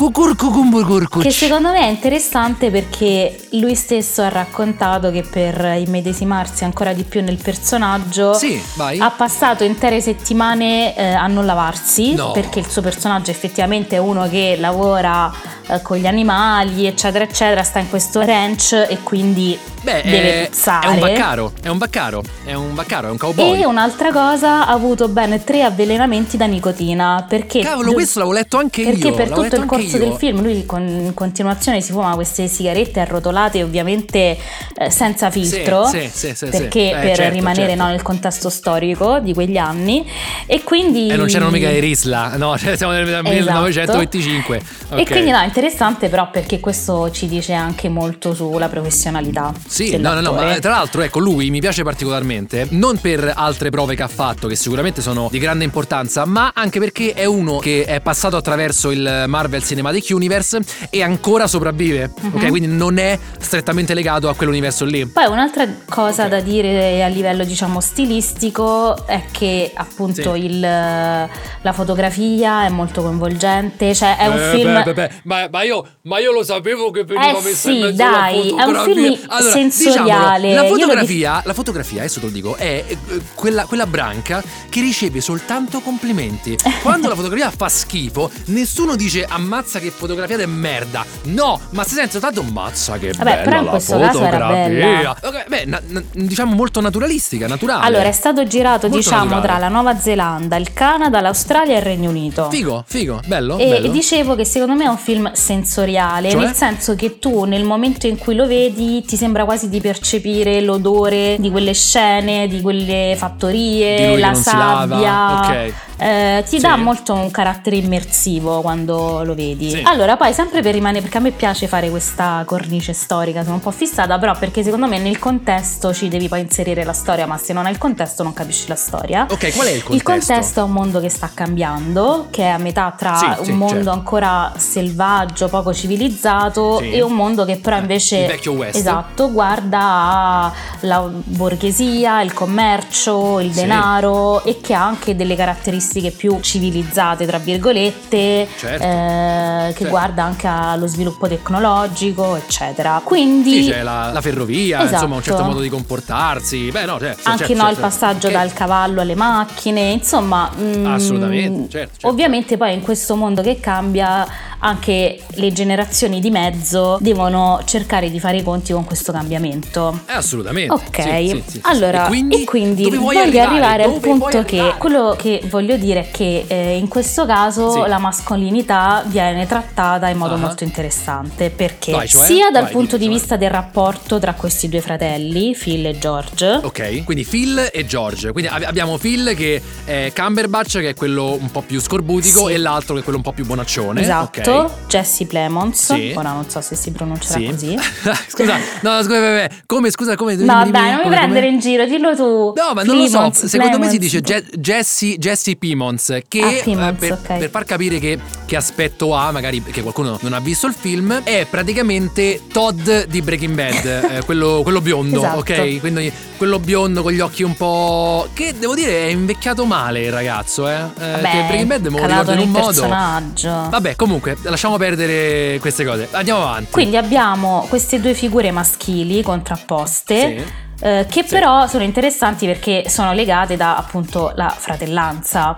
Che 1.23 1.31
secondo 1.31 1.71
me 1.71 1.79
è 1.79 1.89
interessante 1.89 2.69
perché 2.71 3.37
lui 3.51 3.75
stesso 3.75 4.21
ha 4.21 4.29
raccontato 4.29 5.11
che 5.11 5.23
per 5.23 5.75
immedesimarsi 5.85 6.63
ancora 6.63 6.93
di 6.93 7.03
più 7.03 7.21
nel 7.21 7.37
personaggio 7.37 8.33
Sì, 8.33 8.61
vai. 8.75 8.99
ha 8.99 9.09
passato 9.09 9.63
intere 9.63 10.01
settimane 10.01 10.95
eh, 10.95 11.13
a 11.13 11.27
non 11.27 11.45
lavarsi 11.45 12.13
No. 12.13 12.31
perché 12.31 12.59
il 12.59 12.67
suo 12.69 12.81
personaggio 12.81 13.31
effettivamente 13.31 13.95
è 13.95 13.99
uno 13.99 14.27
che 14.29 14.55
lavora 14.59 15.31
eh, 15.67 15.81
con 15.81 15.97
gli 15.97 16.07
animali 16.07 16.85
eccetera 16.87 17.23
eccetera 17.23 17.63
sta 17.63 17.79
in 17.79 17.89
questo 17.89 18.21
ranch 18.21 18.73
e 18.89 18.97
quindi 19.03 19.57
Beh, 19.81 20.01
deve 20.03 20.43
è, 20.43 20.47
puzzare 20.49 20.85
è 20.85 20.89
un 20.89 20.99
vaccaro, 20.99 21.53
è 21.61 21.67
un 21.69 21.77
vaccaro, 21.77 22.23
è 22.45 22.53
un 22.53 22.73
vaccaro, 22.75 23.07
è 23.07 23.11
un 23.11 23.17
cowboy. 23.17 23.61
e 23.61 23.65
un'altra 23.65 24.11
cosa 24.11 24.67
ha 24.67 24.71
avuto 24.71 25.07
ben 25.07 25.43
tre 25.43 25.63
avvelenamenti 25.63 26.37
da 26.37 26.45
nicotina 26.45 27.25
perché 27.27 27.39
Cavolo, 27.45 27.93
questo 27.93 28.19
l'avevo 28.19 28.35
letto 28.37 28.57
anche 28.57 28.83
perché 28.83 29.07
io. 29.07 29.13
per 29.13 29.29
l'avevo 29.29 29.43
tutto 29.49 29.61
il 29.61 29.65
corso 29.67 29.97
del 29.97 30.13
film 30.13 30.41
lui 30.41 30.65
con- 30.65 30.87
in 30.87 31.13
continuazione 31.13 31.81
si 31.81 31.91
fuma 31.91 32.13
queste 32.15 32.47
sigarette 32.47 32.99
arrotolate 32.99 33.63
ovviamente 33.63 34.37
eh, 34.75 34.89
senza 34.89 35.29
filtro 35.31 35.85
sì, 35.85 36.09
sì, 36.11 36.33
sì, 36.35 36.45
perché 36.47 36.89
Eh, 36.91 36.99
per 37.01 37.15
certo, 37.15 37.33
rimanere 37.33 37.67
certo. 37.69 37.83
no, 37.83 37.89
nel 37.89 38.01
contesto 38.01 38.49
storico 38.49 39.19
di 39.19 39.33
quegli 39.33 39.57
anni 39.57 40.05
e 40.45 40.63
quindi 40.63 41.09
E 41.09 41.15
non 41.15 41.27
c'erano 41.27 41.51
mica 41.51 41.69
i 41.69 41.79
Risla, 41.79 42.35
no, 42.37 42.57
cioè 42.59 42.75
siamo 42.75 42.93
nel 42.93 43.07
Esatto. 43.07 43.29
1925. 43.29 44.61
E 44.91 45.01
Ok. 45.01 45.09
quindi 45.11 45.31
no, 45.31 45.41
interessante 45.41 46.09
però 46.09 46.29
perché 46.29 46.59
questo 46.59 47.09
ci 47.11 47.27
dice 47.27 47.53
anche 47.53 47.89
molto 47.89 48.33
sulla 48.33 48.67
professionalità. 48.69 49.53
Sì, 49.67 49.97
no, 49.97 50.13
no, 50.13 50.21
no, 50.21 50.33
ma 50.33 50.59
tra 50.59 50.71
l'altro, 50.71 51.01
ecco, 51.01 51.19
lui 51.19 51.49
mi 51.49 51.59
piace 51.59 51.83
particolarmente, 51.83 52.67
non 52.71 52.99
per 52.99 53.31
altre 53.35 53.69
prove 53.69 53.95
che 53.95 54.03
ha 54.03 54.07
fatto, 54.07 54.47
che 54.47 54.55
sicuramente 54.55 55.01
sono 55.01 55.27
di 55.31 55.39
grande 55.39 55.63
importanza, 55.63 56.25
ma 56.25 56.51
anche 56.53 56.79
perché 56.79 57.13
è 57.13 57.25
uno 57.31 57.57
che 57.59 57.85
è 57.85 58.01
passato 58.01 58.35
attraverso 58.37 58.91
il 58.91 59.25
Marvel 59.27 59.63
Cinematic 59.63 60.07
Universe 60.11 60.59
e 60.89 61.01
ancora 61.01 61.47
sopravvive, 61.47 62.11
Mhm. 62.21 62.31
ok? 62.35 62.47
Quindi 62.47 62.67
non 62.67 62.97
è 62.97 63.17
strettamente 63.39 63.93
legato 63.93 64.29
a 64.29 64.35
quell'universo 64.35 64.85
lì. 64.85 65.05
Poi 65.07 65.25
un'altra 65.25 65.65
cosa 65.89 66.23
Ok. 66.23 66.29
da 66.29 66.39
dire 66.41 67.03
a 67.03 67.07
livello 67.07 67.43
diciamo 67.43 67.79
stilistico 67.81 69.05
è 69.07 69.23
che 69.31 69.71
appunto 69.73 70.33
Sì. 70.33 70.45
il, 70.45 70.59
la 70.59 71.73
fotografia 71.73 72.65
è 72.65 72.69
molto 72.69 73.01
coinvolgente, 73.01 73.93
cioè 73.95 74.17
è 74.17 74.27
un 74.27 74.37
Eh, 74.37 74.51
film... 74.55 74.73
beh, 74.73 74.83
beh, 74.83 74.93
beh, 74.93 75.09
ma, 75.23 75.47
ma 75.51 75.63
io, 75.63 75.85
ma 76.03 76.19
io 76.19 76.31
lo 76.31 76.43
sapevo 76.43 76.91
che 76.91 77.03
veniva 77.03 77.37
Eh 77.37 77.41
messa 77.41 77.69
in 77.71 77.85
sì, 77.89 77.95
dai, 77.95 78.49
è 78.49 78.63
un 78.63 78.83
film 78.83 79.17
Allora, 79.27 79.51
sensoriale. 79.51 80.47
diciamolo, 80.49 80.53
la 80.61 80.67
fotografia, 80.67 81.41
la 81.45 81.53
fotografia, 81.53 81.99
adesso 81.99 82.19
te 82.19 82.25
lo 82.25 82.31
dico, 82.31 82.55
è 82.55 82.83
eh, 82.87 82.97
quella, 83.35 83.65
quella 83.65 83.85
branca 83.87 84.43
che 84.69 84.81
riceve 84.81 85.21
soltanto 85.21 85.79
complimenti. 85.81 86.57
Quando 86.81 87.07
la 87.07 87.15
fotografia 87.21 87.51
fa 87.55 87.69
schifo, 87.69 88.29
nessuno 88.45 88.95
dice 88.95 89.25
ammazza 89.27 89.79
che 89.79 89.91
fotografia 89.91 90.37
è 90.37 90.45
merda. 90.45 91.05
No, 91.23 91.59
ma 91.71 91.83
si 91.83 91.93
sente 91.95 92.11
soltanto 92.11 92.41
ammazza 92.41 92.97
che 92.97 93.11
Vabbè, 93.11 93.23
bella 93.23 93.41
però 93.43 93.57
in 93.59 93.63
la 93.65 93.69
questo 93.71 93.97
caso 93.99 94.23
era 94.23 94.47
fotografia. 94.47 94.67
bella. 94.67 95.15
Ok, 95.23 95.47
beh, 95.47 95.65
na- 95.65 95.81
na- 95.87 96.03
diciamo 96.13 96.55
molto 96.55 96.81
naturalistica, 96.81 97.47
naturale. 97.47 97.85
Allora, 97.85 98.05
è 98.07 98.11
stato 98.11 98.45
girato 98.45 98.87
Molto 98.87 98.97
diciamo 98.97 99.23
naturale. 99.25 99.47
tra 99.47 99.57
la 99.57 99.67
Nuova 99.69 99.99
Zelanda, 99.99 100.55
il 100.57 100.73
Canada, 100.73 101.21
l'Australia 101.21 101.75
e 101.75 101.77
il 101.77 101.83
Regno 101.83 102.09
Unito. 102.09 102.49
Figo, 102.49 102.83
figo, 102.87 103.19
bello, 103.25 103.57
E 103.57 103.67
bello. 103.69 103.87
dicevo 103.89 104.35
che 104.35 104.45
secondo 104.45 104.75
me 104.75 104.85
è 104.85 104.87
un 104.87 104.97
film 104.97 105.31
sensoriale, 105.33 106.29
Cioè? 106.31 106.39
nel 106.43 106.53
senso 106.53 106.95
che 106.95 107.19
tu 107.19 107.43
nel 107.45 107.63
momento 107.63 108.07
in 108.07 108.17
cui 108.17 108.35
lo 108.35 108.45
vedi 108.47 109.03
ti 109.03 109.15
sembra 109.17 109.45
quasi 109.45 109.69
di 109.69 109.79
percepire 109.81 110.61
l'odore 110.61 111.37
di 111.39 111.49
quelle 111.51 111.73
scene, 111.73 112.47
di 112.47 112.61
quelle 112.61 113.11
Di 113.13 113.17
fattorie, 113.17 113.95
che 113.95 114.17
la 114.17 114.33
sabbia. 114.33 115.37
ok. 115.39 115.73
Eh, 116.01 116.41
ti 116.47 116.55
Sì. 116.57 116.65
dà 116.65 116.75
molto 116.77 117.13
un 117.13 117.29
carattere 117.29 117.75
immersivo 117.75 118.61
quando 118.61 119.21
lo 119.23 119.35
vedi. 119.35 119.69
Sì. 119.69 119.81
Allora, 119.85 120.17
poi 120.17 120.33
sempre 120.33 120.61
per 120.63 120.73
rimanere, 120.73 121.01
perché 121.01 121.17
a 121.17 121.21
me 121.21 121.29
piace 121.31 121.67
fare 121.67 121.89
questa 121.91 122.41
cornice 122.45 122.93
storica, 122.93 123.43
sono 123.43 123.55
un 123.55 123.59
po' 123.61 123.69
fissata, 123.69 124.17
però 124.17 124.35
perché 124.37 124.63
secondo 124.63 124.87
me 124.87 124.97
nel 124.97 125.19
contesto 125.19 125.93
ci 125.93 126.07
devi 126.07 126.27
poi 126.27 126.39
inserire 126.39 126.83
la 126.83 126.93
storia, 126.93 127.27
ma 127.27 127.37
se 127.37 127.53
non 127.53 127.65
hai 127.67 127.71
il 127.71 127.77
contesto 127.77 128.23
non 128.23 128.33
capisci 128.33 128.67
la 128.67 128.75
storia. 128.75 129.27
Ok, 129.29 129.53
qual 129.53 129.67
è 129.67 129.71
il 129.71 129.83
contesto? 129.83 129.93
Il 129.93 130.01
contesto 130.03 130.59
è 130.59 130.63
un 130.63 130.71
mondo 130.71 130.99
che 130.99 131.09
sta 131.09 131.29
cambiando, 131.33 132.27
che 132.31 132.43
è 132.43 132.47
a 132.47 132.57
metà 132.57 132.93
tra 132.97 133.15
Sì, 133.41 133.51
un 133.51 133.57
mondo 133.57 133.75
certo. 133.75 133.89
ancora 133.91 134.51
selvaggio, 134.57 135.49
poco 135.49 135.71
civilizzato, 135.73 136.79
e 136.79 137.01
un 137.03 137.13
mondo 137.13 137.45
che 137.45 137.57
però 137.57 137.77
invece 137.77 138.17
Il 138.21 138.27
vecchio 138.27 138.53
West. 138.53 138.75
esatto, 138.77 139.31
guarda 139.31 140.51
alla 140.81 141.09
borghesia, 141.11 142.21
il 142.21 142.33
commercio, 142.33 143.39
il 143.39 143.51
denaro 143.51 144.43
e 144.43 144.59
che 144.61 144.73
ha 144.73 144.83
anche 144.83 145.15
delle 145.15 145.35
caratteristiche 145.35 145.89
più 146.15 146.39
civilizzate, 146.39 147.25
tra 147.25 147.37
virgolette, 147.39 148.47
Certo. 148.57 148.83
eh, 148.83 149.65
che 149.67 149.73
Certo. 149.77 149.89
guarda 149.89 150.23
anche 150.23 150.47
allo 150.47 150.87
sviluppo 150.87 151.27
tecnologico, 151.27 152.35
eccetera. 152.35 153.01
Quindi 153.03 153.63
Sì, 153.63 153.69
c'è 153.71 153.83
la, 153.83 154.11
la 154.13 154.21
ferrovia, 154.21 154.77
Esatto. 154.79 154.93
insomma, 154.93 155.15
un 155.15 155.23
certo 155.23 155.43
modo 155.43 155.59
di 155.59 155.69
comportarsi. 155.69 156.69
Beh, 156.71 156.85
no, 156.85 156.99
certo, 156.99 157.29
anche 157.29 157.45
certo, 157.47 157.61
no, 157.61 157.69
il 157.69 157.75
certo. 157.75 157.81
passaggio 157.81 158.27
Ok. 158.27 158.33
dal 158.33 158.53
cavallo 158.53 159.01
alle 159.01 159.15
macchine, 159.15 159.91
insomma, 159.91 160.49
mm, 160.57 160.85
Assolutamente, 160.85 161.69
certo, 161.69 161.91
certo. 161.93 162.07
Ovviamente 162.07 162.57
poi 162.57 162.73
in 162.73 162.81
questo 162.81 163.15
mondo 163.15 163.41
che 163.41 163.59
cambia 163.59 164.25
anche 164.63 165.19
le 165.35 165.51
generazioni 165.51 166.19
di 166.19 166.29
mezzo 166.31 166.97
devono 167.01 167.61
cercare 167.65 168.09
di 168.09 168.19
fare 168.19 168.37
i 168.37 168.43
conti 168.43 168.73
con 168.73 168.83
questo 168.85 169.11
cambiamento. 169.11 170.01
Eh, 170.07 170.13
assolutamente. 170.13 170.73
Ok, 170.73 171.01
sì, 171.01 171.27
sì, 171.27 171.43
sì, 171.51 171.59
allora 171.63 172.05
e 172.05 172.07
quindi, 172.07 172.41
e 172.41 172.45
quindi 172.45 172.83
voglio 172.95 173.19
arrivare, 173.21 173.47
arrivare, 173.47 173.83
al 173.83 173.99
punto 173.99 174.43
che 174.43 174.57
arrivare? 174.59 174.77
quello 174.77 175.15
che 175.17 175.41
voglio 175.49 175.77
dire 175.77 176.01
è 176.07 176.11
che 176.11 176.45
eh, 176.47 176.77
in 176.77 176.87
questo 176.87 177.25
caso 177.25 177.85
la 177.85 177.97
mascolinità 177.97 179.03
viene 179.07 179.45
trattata 179.47 180.07
in 180.07 180.17
modo 180.17 180.33
Ah. 180.35 180.37
molto 180.37 180.63
interessante 180.63 181.49
perché 181.49 181.91
Vai, 181.91 182.07
cioè? 182.07 182.25
sia 182.25 182.49
dal 182.51 182.63
Vai, 182.63 182.71
punto 182.71 182.97
dimmi, 182.97 183.09
di 183.09 183.13
cioè. 183.15 183.19
vista 183.19 183.37
del 183.37 183.49
rapporto 183.49 184.19
tra 184.19 184.33
questi 184.33 184.69
due 184.69 184.79
fratelli, 184.81 185.55
Phil 185.55 185.85
e 185.87 185.97
George, 185.97 186.59
Ok, 186.63 187.03
quindi 187.03 187.25
Phil 187.25 187.69
e 187.71 187.85
George. 187.85 188.31
Quindi 188.31 188.49
ab- 188.49 188.63
abbiamo 188.63 188.97
Phil 188.97 189.33
che 189.35 189.61
è 189.85 190.11
Cumberbatch, 190.15 190.79
che 190.79 190.89
è 190.89 190.93
quello 190.93 191.33
un 191.39 191.51
po' 191.51 191.61
più 191.61 191.79
scorbutico, 191.81 192.47
e 192.49 192.57
l'altro 192.57 192.93
che 192.93 193.01
è 193.01 193.03
quello 193.03 193.17
un 193.17 193.23
po' 193.23 193.33
più 193.33 193.45
bonaccione. 193.45 194.01
Esatto, 194.01 194.41
ok. 194.59 194.71
Jesse 194.87 195.25
Plemons. 195.25 195.93
Sì. 195.93 196.13
Ora 196.15 196.31
non 196.31 196.49
so 196.49 196.61
se 196.61 196.75
si 196.75 196.91
pronuncerà 196.91 197.39
Sì. 197.39 197.45
così. 197.45 197.77
scusa, 198.29 198.55
no, 198.81 199.01
scusa, 199.03 199.19
vabbè, 199.19 199.49
come, 199.65 199.91
scusa, 199.91 200.15
come? 200.15 200.35
No, 200.35 200.59
dimmi, 200.59 200.71
dai, 200.71 200.91
non 200.91 201.01
mi 201.03 201.09
prendere 201.09 201.47
in 201.47 201.59
giro, 201.59 201.85
dillo 201.85 202.15
tu. 202.15 202.53
No, 202.55 202.73
ma 202.73 202.83
non 202.83 202.97
lo 202.97 203.03
so. 203.05 203.11
Plemons, 203.17 203.45
Secondo 203.45 203.79
me 203.79 203.89
si 203.89 203.97
dice 203.97 204.21
Je- 204.21 204.45
Jesse, 204.57 205.17
Jesse 205.17 205.55
Pimons. 205.55 206.19
Che 206.27 206.41
Ah, 206.41 206.61
Pimons, 206.63 206.87
eh, 206.89 206.93
per, 206.93 207.11
ok. 207.13 207.37
per 207.37 207.49
far 207.49 207.63
capire 207.65 207.99
che, 207.99 208.19
che 208.45 208.55
aspetto 208.55 209.15
ha, 209.15 209.31
magari 209.31 209.59
perché 209.61 209.81
qualcuno 209.81 210.17
non 210.21 210.33
ha 210.33 210.39
visto 210.39 210.67
il 210.67 210.73
film, 210.77 211.21
è 211.23 211.45
praticamente 211.49 212.41
Todd 212.51 212.89
di 213.07 213.21
Breaking 213.21 213.53
Bad, 213.55 213.85
eh, 214.19 214.25
quello, 214.25 214.61
quello 214.63 214.81
biondo, 214.81 215.17
Esatto. 215.19 215.39
ok? 215.39 215.79
Quindi 215.79 216.11
quello 216.37 216.59
biondo 216.59 217.01
con 217.03 217.11
gli 217.11 217.19
occhi 217.19 217.43
un 217.43 217.55
po'. 217.55 218.27
che 218.33 218.53
devo 218.57 218.73
dire 218.75 218.91
è 219.07 219.11
invecchiato 219.11 219.65
male 219.65 220.01
il 220.05 220.11
ragazzo, 220.11 220.67
eh? 220.67 220.73
Eh, 220.73 221.11
Vabbè, 221.11 221.21
che 221.21 221.43
Breaking 221.47 221.67
Bad 221.67 221.85
me 221.87 221.99
lo 221.99 222.05
ricordo 222.05 222.31
in 222.33 222.39
un 222.39 222.49
modo. 222.49 222.65
personaggio. 222.67 223.49
Vabbè, 223.69 223.95
comunque, 223.95 224.37
lasciamo 224.43 224.77
perdere 224.77 225.59
queste 225.59 225.83
cose. 225.85 226.07
Andiamo 226.11 226.41
avanti. 226.41 226.71
Quindi 226.71 226.97
abbiamo 226.97 227.65
queste 227.69 227.99
due 227.99 228.13
figure 228.13 228.51
maschili 228.51 229.21
contrapposte. 229.21 230.37
Sì. 230.37 230.69
eh, 230.83 231.05
che 231.09 231.23
Sì. 231.23 231.29
però 231.35 231.67
sono 231.67 231.83
interessanti 231.83 232.45
perché 232.47 232.85
sono 232.89 233.13
legate 233.13 233.55
da 233.55 233.77
appunto 233.77 234.31
la 234.35 234.49
fratellanza 234.49 235.55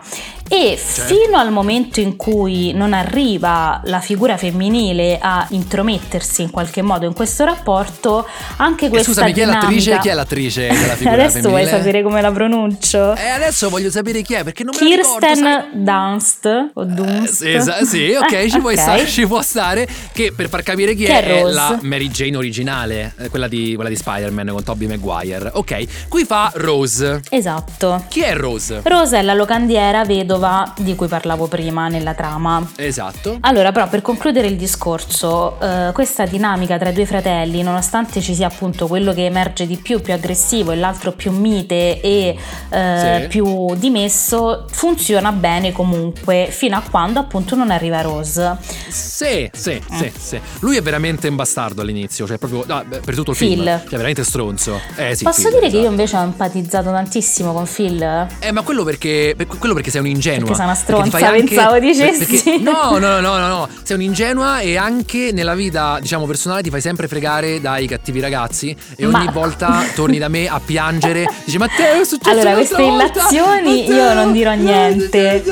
e 0.49 0.77
fino 0.77 1.37
al 1.37 1.51
momento 1.51 1.99
in 1.99 2.15
cui 2.15 2.73
non 2.73 2.93
arriva 2.93 3.81
la 3.85 3.99
figura 3.99 4.37
femminile 4.37 5.17
a 5.19 5.45
intromettersi 5.49 6.41
in 6.43 6.51
qualche 6.51 6.81
modo 6.81 7.05
in 7.05 7.13
questo 7.13 7.43
rapporto 7.45 8.27
anche 8.57 8.85
Eh, 8.85 8.89
questa 8.89 9.11
scusami, 9.11 9.33
chi 9.33 9.39
è 9.41 9.45
l'attrice? 9.45 9.69
dinamica- 9.83 10.01
Chi 10.01 10.09
è 10.09 10.13
l'attrice 10.13 10.67
della 10.67 10.93
figura 10.95 11.13
adesso 11.13 11.39
vuoi 11.49 11.61
femminile? 11.63 11.69
sapere 11.77 12.03
come 12.03 12.21
la 12.21 12.31
pronuncio? 12.31 13.15
Eh, 13.15 13.27
adesso 13.29 13.69
voglio 13.69 13.89
sapere 13.89 14.21
chi 14.21 14.33
è 14.35 14.43
perché 14.43 14.63
non 14.63 14.75
me 14.79 14.87
la 14.89 14.95
ricordo. 14.95 15.25
Kirsten 15.25 15.69
Dunst 15.83 16.45
o 16.73 16.83
Dunst 16.83 17.41
Eh, 17.43 17.53
esa- 17.55 17.83
sì, 17.85 18.11
ok, 18.19 18.47
ci, 18.49 18.59
può 18.59 18.71
Ok. 18.71 18.77
stare, 18.79 19.07
ci 19.07 19.25
può 19.27 19.41
stare. 19.41 19.87
Che 20.11 20.33
per 20.35 20.49
far 20.49 20.61
capire 20.63 20.93
chi 20.93 21.05
Che 21.05 21.19
è, 21.19 21.23
è 21.23 21.41
Rose. 21.41 21.53
la 21.53 21.79
Mary 21.81 22.09
Jane 22.09 22.37
originale, 22.37 23.13
eh, 23.17 23.29
quella 23.29 23.47
di, 23.47 23.73
quella 23.75 23.89
di 23.89 23.95
Spider-Man 23.95 24.47
con 24.47 24.63
Tobey 24.63 24.87
Maguire. 24.87 25.49
Ok, 25.53 26.07
qui 26.09 26.25
fa 26.25 26.51
Rose. 26.55 27.21
Esatto. 27.29 28.03
Chi 28.09 28.21
è 28.21 28.35
Rose? 28.35 28.81
Rosa 28.83 29.17
è 29.17 29.21
la 29.21 29.33
locandiera 29.33 30.03
vedova 30.33 30.73
di 30.77 30.95
cui 30.95 31.07
parlavo 31.07 31.47
prima 31.47 31.87
nella 31.87 32.13
trama. 32.13 32.65
Esatto. 32.75 33.37
Allora, 33.41 33.71
però, 33.71 33.87
per 33.87 34.01
concludere 34.01 34.47
il 34.47 34.55
discorso, 34.55 35.59
eh, 35.61 35.91
questa 35.93 36.25
dinamica 36.25 36.77
tra 36.77 36.89
i 36.89 36.93
due 36.93 37.05
fratelli, 37.05 37.61
nonostante 37.61 38.19
ci 38.21 38.33
sia 38.33 38.47
appunto 38.47 38.87
quello 38.87 39.13
che 39.13 39.25
emerge 39.25 39.67
di 39.67 39.77
più, 39.77 40.01
più 40.01 40.13
aggressivo, 40.13 40.71
e 40.71 40.75
l'altro 40.75 41.11
più 41.11 41.31
mite 41.31 42.01
e 42.01 42.35
eh, 42.69 43.19
Sì. 43.21 43.27
più 43.27 43.75
dimesso, 43.75 44.65
funziona 44.71 45.31
bene 45.31 45.71
comunque 45.71 46.47
fino 46.49 46.75
a 46.77 46.83
quando 46.89 47.19
appunto 47.19 47.55
non 47.55 47.69
arriva 47.71 48.01
Rose. 48.01 48.57
Sì, 48.89 49.49
sì, 49.53 49.71
Eh. 49.71 49.81
sì, 49.91 50.11
sì. 50.17 50.39
Lui 50.59 50.77
è 50.77 50.81
veramente 50.81 51.27
un 51.27 51.35
bastardo 51.35 51.81
all'inizio, 51.81 52.25
cioè 52.25 52.37
proprio 52.37 52.63
no, 52.65 52.83
per 53.03 53.15
tutto 53.15 53.31
il 53.31 53.37
Phil. 53.37 53.49
film. 53.57 53.63
Cioè, 53.65 53.89
veramente 53.91 54.23
stronzo. 54.23 54.79
Eh 54.95 55.15
sì. 55.15 55.23
Posso 55.23 55.41
Phil, 55.49 55.51
dire 55.59 55.69
che 55.69 55.75
io 55.75 55.79
esatto. 55.81 55.89
invece 55.91 56.17
ho 56.17 56.21
empatizzato 56.21 56.91
tantissimo 56.91 57.53
con 57.53 57.65
Phil? 57.65 58.27
Eh, 58.39 58.51
ma 58.51 58.61
quello 58.61 58.83
perché, 58.83 59.33
per- 59.35 59.47
quello 59.47 59.73
perché 59.73 59.91
sei 59.91 60.01
un'ingenua. 60.23 60.39
Perché 60.39 60.55
sei 60.55 60.65
una 60.65 60.75
stronza, 60.75 61.31
pensavo 61.31 61.79
dicessi. 61.79 62.59
no, 62.63 62.97
no, 62.97 63.19
no, 63.19 63.37
no, 63.37 63.47
no. 63.47 63.69
Sei 63.83 63.95
un'ingenua 63.95 64.59
e 64.59 64.77
anche 64.77 65.31
nella 65.33 65.55
vita, 65.55 65.97
diciamo, 65.99 66.25
personale 66.25 66.61
ti 66.61 66.69
fai 66.69 66.81
sempre 66.81 67.07
fregare 67.07 67.59
dai 67.59 67.87
cattivi 67.87 68.19
ragazzi. 68.19 68.75
E 68.95 69.05
ogni 69.05 69.27
volta 69.31 69.83
torni 69.95 70.17
da 70.17 70.27
me 70.27 70.47
a 70.47 70.59
piangere. 70.63 71.27
Dici, 71.43 71.57
ma 71.57 71.67
te 71.67 72.01
è 72.01 72.03
successo 72.03 72.29
Allora, 72.29 72.53
queste 72.53 72.81
illazioni 72.81 73.85
io 73.87 74.13
non 74.13 74.31
dirò 74.31 74.53
niente. 74.53 75.43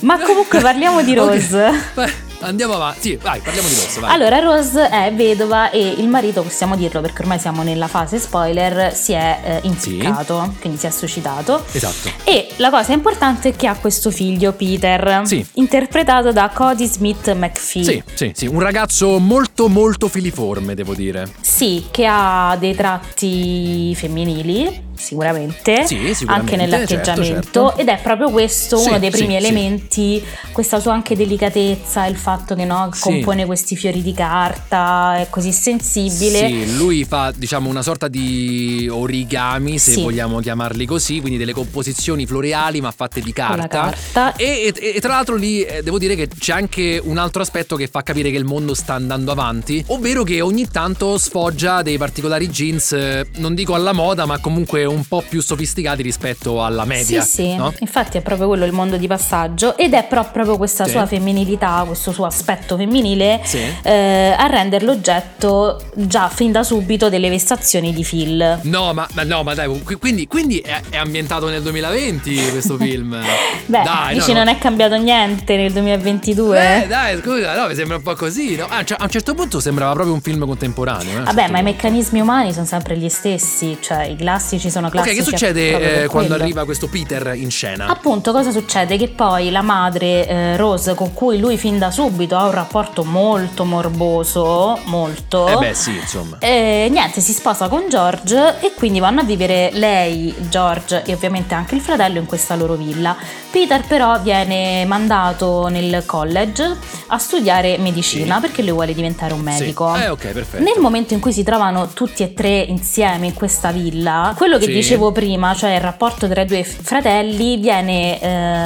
Ma 0.00 0.18
comunque 0.18 0.60
parliamo 0.60 1.02
di 1.02 1.14
Rose. 1.14 2.22
Andiamo 2.44 2.74
avanti. 2.74 3.00
Sì, 3.10 3.16
vai, 3.16 3.40
parliamo 3.40 3.68
di 3.68 3.74
Rose. 3.74 4.00
Vai. 4.00 4.10
Allora, 4.14 4.38
Rose 4.40 4.88
è 4.88 5.12
vedova 5.14 5.70
e 5.70 5.80
il 5.98 6.08
marito, 6.08 6.42
possiamo 6.42 6.76
dirlo 6.76 7.00
perché 7.00 7.22
ormai 7.22 7.38
siamo 7.38 7.62
nella 7.62 7.88
fase 7.88 8.18
spoiler, 8.18 8.94
si 8.94 9.12
è 9.12 9.40
eh, 9.44 9.60
impiccato, 9.62 10.54
quindi 10.60 10.78
si 10.78 10.86
è 10.86 10.90
suicidato. 10.90 11.64
Esatto. 11.72 12.10
E 12.24 12.48
la 12.56 12.70
cosa 12.70 12.92
importante 12.92 13.50
è 13.50 13.56
che 13.56 13.66
ha 13.66 13.74
questo 13.74 14.10
figlio, 14.10 14.52
Peter, 14.52 15.22
Sì. 15.24 15.44
interpretato 15.54 16.32
da 16.32 16.50
Cody 16.52 16.86
Smith 16.86 17.32
McPhee. 17.32 17.84
Sì, 17.84 18.02
sì, 18.14 18.32
sì, 18.34 18.46
un 18.46 18.60
ragazzo 18.60 19.18
molto 19.18 19.68
molto 19.68 20.08
filiforme, 20.08 20.74
devo 20.74 20.94
dire. 20.94 21.30
Sì, 21.40 21.86
che 21.90 22.06
ha 22.08 22.56
dei 22.58 22.74
tratti 22.74 23.94
femminili, 23.94 24.92
sicuramente, 25.04 25.84
Sì, 25.86 26.14
sicuramente, 26.14 26.54
anche 26.54 26.56
nell'atteggiamento 26.56 27.24
certo, 27.24 27.66
certo. 27.66 27.76
ed 27.76 27.88
è 27.88 27.98
proprio 28.02 28.30
questo 28.30 28.76
Sì, 28.78 28.88
uno 28.88 28.98
dei 28.98 29.10
primi 29.10 29.30
sì, 29.30 29.36
elementi, 29.36 30.24
questa 30.52 30.80
sua 30.80 30.92
anche 30.94 31.14
delicatezza, 31.14 32.06
il 32.06 32.16
fatto 32.16 32.54
che 32.54 32.64
no, 32.64 32.90
compone 32.98 33.44
questi 33.46 33.76
fiori 33.76 34.02
di 34.02 34.12
carta, 34.14 35.16
è 35.18 35.26
così 35.30 35.52
sensibile. 35.52 36.38
Sì, 36.46 36.76
lui 36.76 37.04
fa 37.04 37.32
diciamo 37.34 37.68
una 37.68 37.82
sorta 37.82 38.08
di 38.08 38.88
origami, 38.90 39.78
se 39.78 40.00
vogliamo 40.00 40.40
chiamarli 40.40 40.86
così, 40.86 41.20
quindi 41.20 41.38
delle 41.38 41.52
composizioni 41.52 42.26
floreali 42.26 42.80
ma 42.80 42.90
fatte 42.90 43.20
di 43.20 43.32
carta. 43.32 43.66
carta. 43.68 44.36
E, 44.36 44.72
e- 44.74 44.92
e 44.96 45.00
tra 45.00 45.10
l'altro 45.10 45.36
lì 45.36 45.62
eh, 45.62 45.82
devo 45.82 45.98
dire 45.98 46.14
che 46.14 46.28
c'è 46.38 46.52
anche 46.52 47.00
un 47.02 47.18
altro 47.18 47.42
aspetto 47.42 47.76
che 47.76 47.86
fa 47.88 48.02
capire 48.02 48.30
che 48.30 48.36
il 48.36 48.44
mondo 48.44 48.74
sta 48.74 48.94
andando 48.94 49.30
avanti, 49.30 49.82
ovvero 49.88 50.22
che 50.22 50.40
ogni 50.40 50.68
tanto 50.68 51.18
sfoggia 51.18 51.82
dei 51.82 51.98
particolari 51.98 52.48
jeans, 52.48 52.92
eh, 52.92 53.26
non 53.36 53.54
dico 53.54 53.74
alla 53.74 53.92
moda, 53.92 54.24
ma 54.26 54.38
comunque 54.38 54.84
un 54.84 54.93
po' 55.02 55.22
più 55.28 55.42
sofisticati 55.42 56.02
rispetto 56.02 56.62
alla 56.62 56.84
media. 56.84 57.22
Sì, 57.22 57.30
sì, 57.30 57.56
no? 57.56 57.72
infatti 57.80 58.18
è 58.18 58.20
proprio 58.20 58.46
quello 58.48 58.64
il 58.64 58.72
mondo 58.72 58.96
di 58.96 59.06
passaggio 59.06 59.76
ed 59.76 59.94
è 59.94 60.04
proprio 60.04 60.56
questa 60.56 60.84
Sì. 60.84 60.90
sua 60.92 61.06
femminilità, 61.06 61.82
questo 61.86 62.12
suo 62.12 62.26
aspetto 62.26 62.76
femminile 62.76 63.40
Sì. 63.44 63.58
eh, 63.82 64.34
a 64.36 64.46
rendere 64.46 64.84
l'oggetto 64.84 65.80
già 65.94 66.28
fin 66.28 66.52
da 66.52 66.62
subito 66.62 67.08
delle 67.08 67.28
vessazioni 67.30 67.92
di 67.92 68.02
Phil. 68.04 68.60
No, 68.62 68.92
ma, 68.92 69.06
ma 69.14 69.22
no, 69.24 69.42
ma 69.42 69.54
dai, 69.54 69.82
qui- 69.82 69.96
quindi, 69.96 70.26
quindi 70.26 70.58
è, 70.58 70.80
è 70.90 70.96
ambientato 70.96 71.48
nel 71.48 71.62
2020 71.62 72.50
questo 72.50 72.76
film. 72.76 73.16
Beh, 73.66 73.82
dai, 73.82 74.14
dici 74.14 74.32
no, 74.32 74.38
non 74.38 74.48
è 74.48 74.58
cambiato 74.58 74.96
niente 74.96 75.56
nel 75.56 75.72
2022? 75.72 76.82
Eh, 76.82 76.86
dai, 76.86 77.18
scusa, 77.20 77.54
no, 77.60 77.68
mi 77.68 77.74
sembra 77.74 77.96
un 77.96 78.02
po' 78.02 78.14
così. 78.14 78.56
No? 78.56 78.66
Ah, 78.68 78.84
cioè, 78.84 78.98
a 79.00 79.04
un 79.04 79.10
certo 79.10 79.34
punto 79.34 79.60
sembrava 79.60 79.92
proprio 79.94 80.14
un 80.14 80.20
film 80.20 80.44
contemporaneo. 80.46 81.12
eh, 81.12 81.18
un 81.18 81.24
Vabbè, 81.24 81.38
certo 81.40 81.52
ma 81.52 81.58
i 81.58 81.62
punto. 81.62 81.76
meccanismi 81.76 82.20
umani 82.20 82.52
sono 82.52 82.66
sempre 82.66 82.96
gli 82.96 83.08
stessi, 83.08 83.78
cioè 83.80 84.04
i 84.04 84.16
classici 84.16 84.70
sono 84.74 84.86
Ok, 84.88 84.92
classici. 84.92 85.16
che 85.16 85.22
proprio 85.22 85.38
succede 85.38 86.02
eh, 86.02 86.06
quando 86.08 86.28
quello. 86.30 86.42
arriva 86.42 86.64
questo 86.64 86.88
Peter 86.88 87.32
in 87.34 87.50
scena? 87.50 87.86
Appunto, 87.86 88.32
cosa 88.32 88.50
succede? 88.50 88.96
Che 88.96 89.08
poi 89.08 89.50
la 89.50 89.62
madre 89.62 90.26
eh, 90.26 90.56
Rose, 90.56 90.94
con 90.94 91.12
cui 91.14 91.38
lui 91.38 91.56
fin 91.56 91.78
da 91.78 91.90
subito 91.90 92.36
ha 92.36 92.44
un 92.44 92.50
rapporto 92.52 93.04
molto 93.04 93.64
morboso, 93.64 94.78
molto. 94.84 95.46
Eh 95.48 95.56
beh, 95.56 95.74
sì, 95.74 95.94
insomma. 95.96 96.36
eh, 96.40 96.88
niente, 96.90 97.20
si 97.20 97.32
sposa 97.32 97.68
con 97.68 97.84
George 97.88 98.60
e 98.60 98.72
quindi 98.74 98.98
vanno 99.00 99.20
a 99.20 99.24
vivere 99.24 99.70
lei, 99.72 100.34
George 100.48 101.02
e 101.04 101.12
ovviamente 101.14 101.54
anche 101.54 101.74
il 101.74 101.80
fratello 101.80 102.18
in 102.18 102.26
questa 102.26 102.54
loro 102.56 102.74
villa. 102.74 103.16
Peter 103.50 103.84
però 103.86 104.18
viene 104.20 104.84
mandato 104.84 105.68
nel 105.68 106.02
college 106.06 106.76
a 107.08 107.18
studiare 107.18 107.78
medicina 107.78 108.34
Sì. 108.36 108.40
perché 108.40 108.62
lui 108.62 108.72
vuole 108.72 108.92
diventare 108.94 109.32
un 109.32 109.40
medico. 109.40 109.94
Sì. 109.94 110.02
Eh, 110.02 110.08
ok, 110.08 110.26
perfetto. 110.32 110.62
Nel 110.62 110.80
momento 110.80 111.14
in 111.14 111.20
cui 111.20 111.32
si 111.32 111.44
trovano 111.44 111.88
tutti 111.94 112.22
e 112.24 112.34
tre 112.34 112.58
insieme 112.58 113.26
in 113.26 113.34
questa 113.34 113.70
villa, 113.70 114.34
quello 114.36 114.58
che 114.58 114.63
Sì. 114.66 114.72
dicevo 114.72 115.12
prima, 115.12 115.54
cioè 115.54 115.74
il 115.74 115.80
rapporto 115.80 116.28
tra 116.28 116.42
i 116.42 116.46
due 116.46 116.64
fratelli, 116.64 117.56
viene 117.58 118.20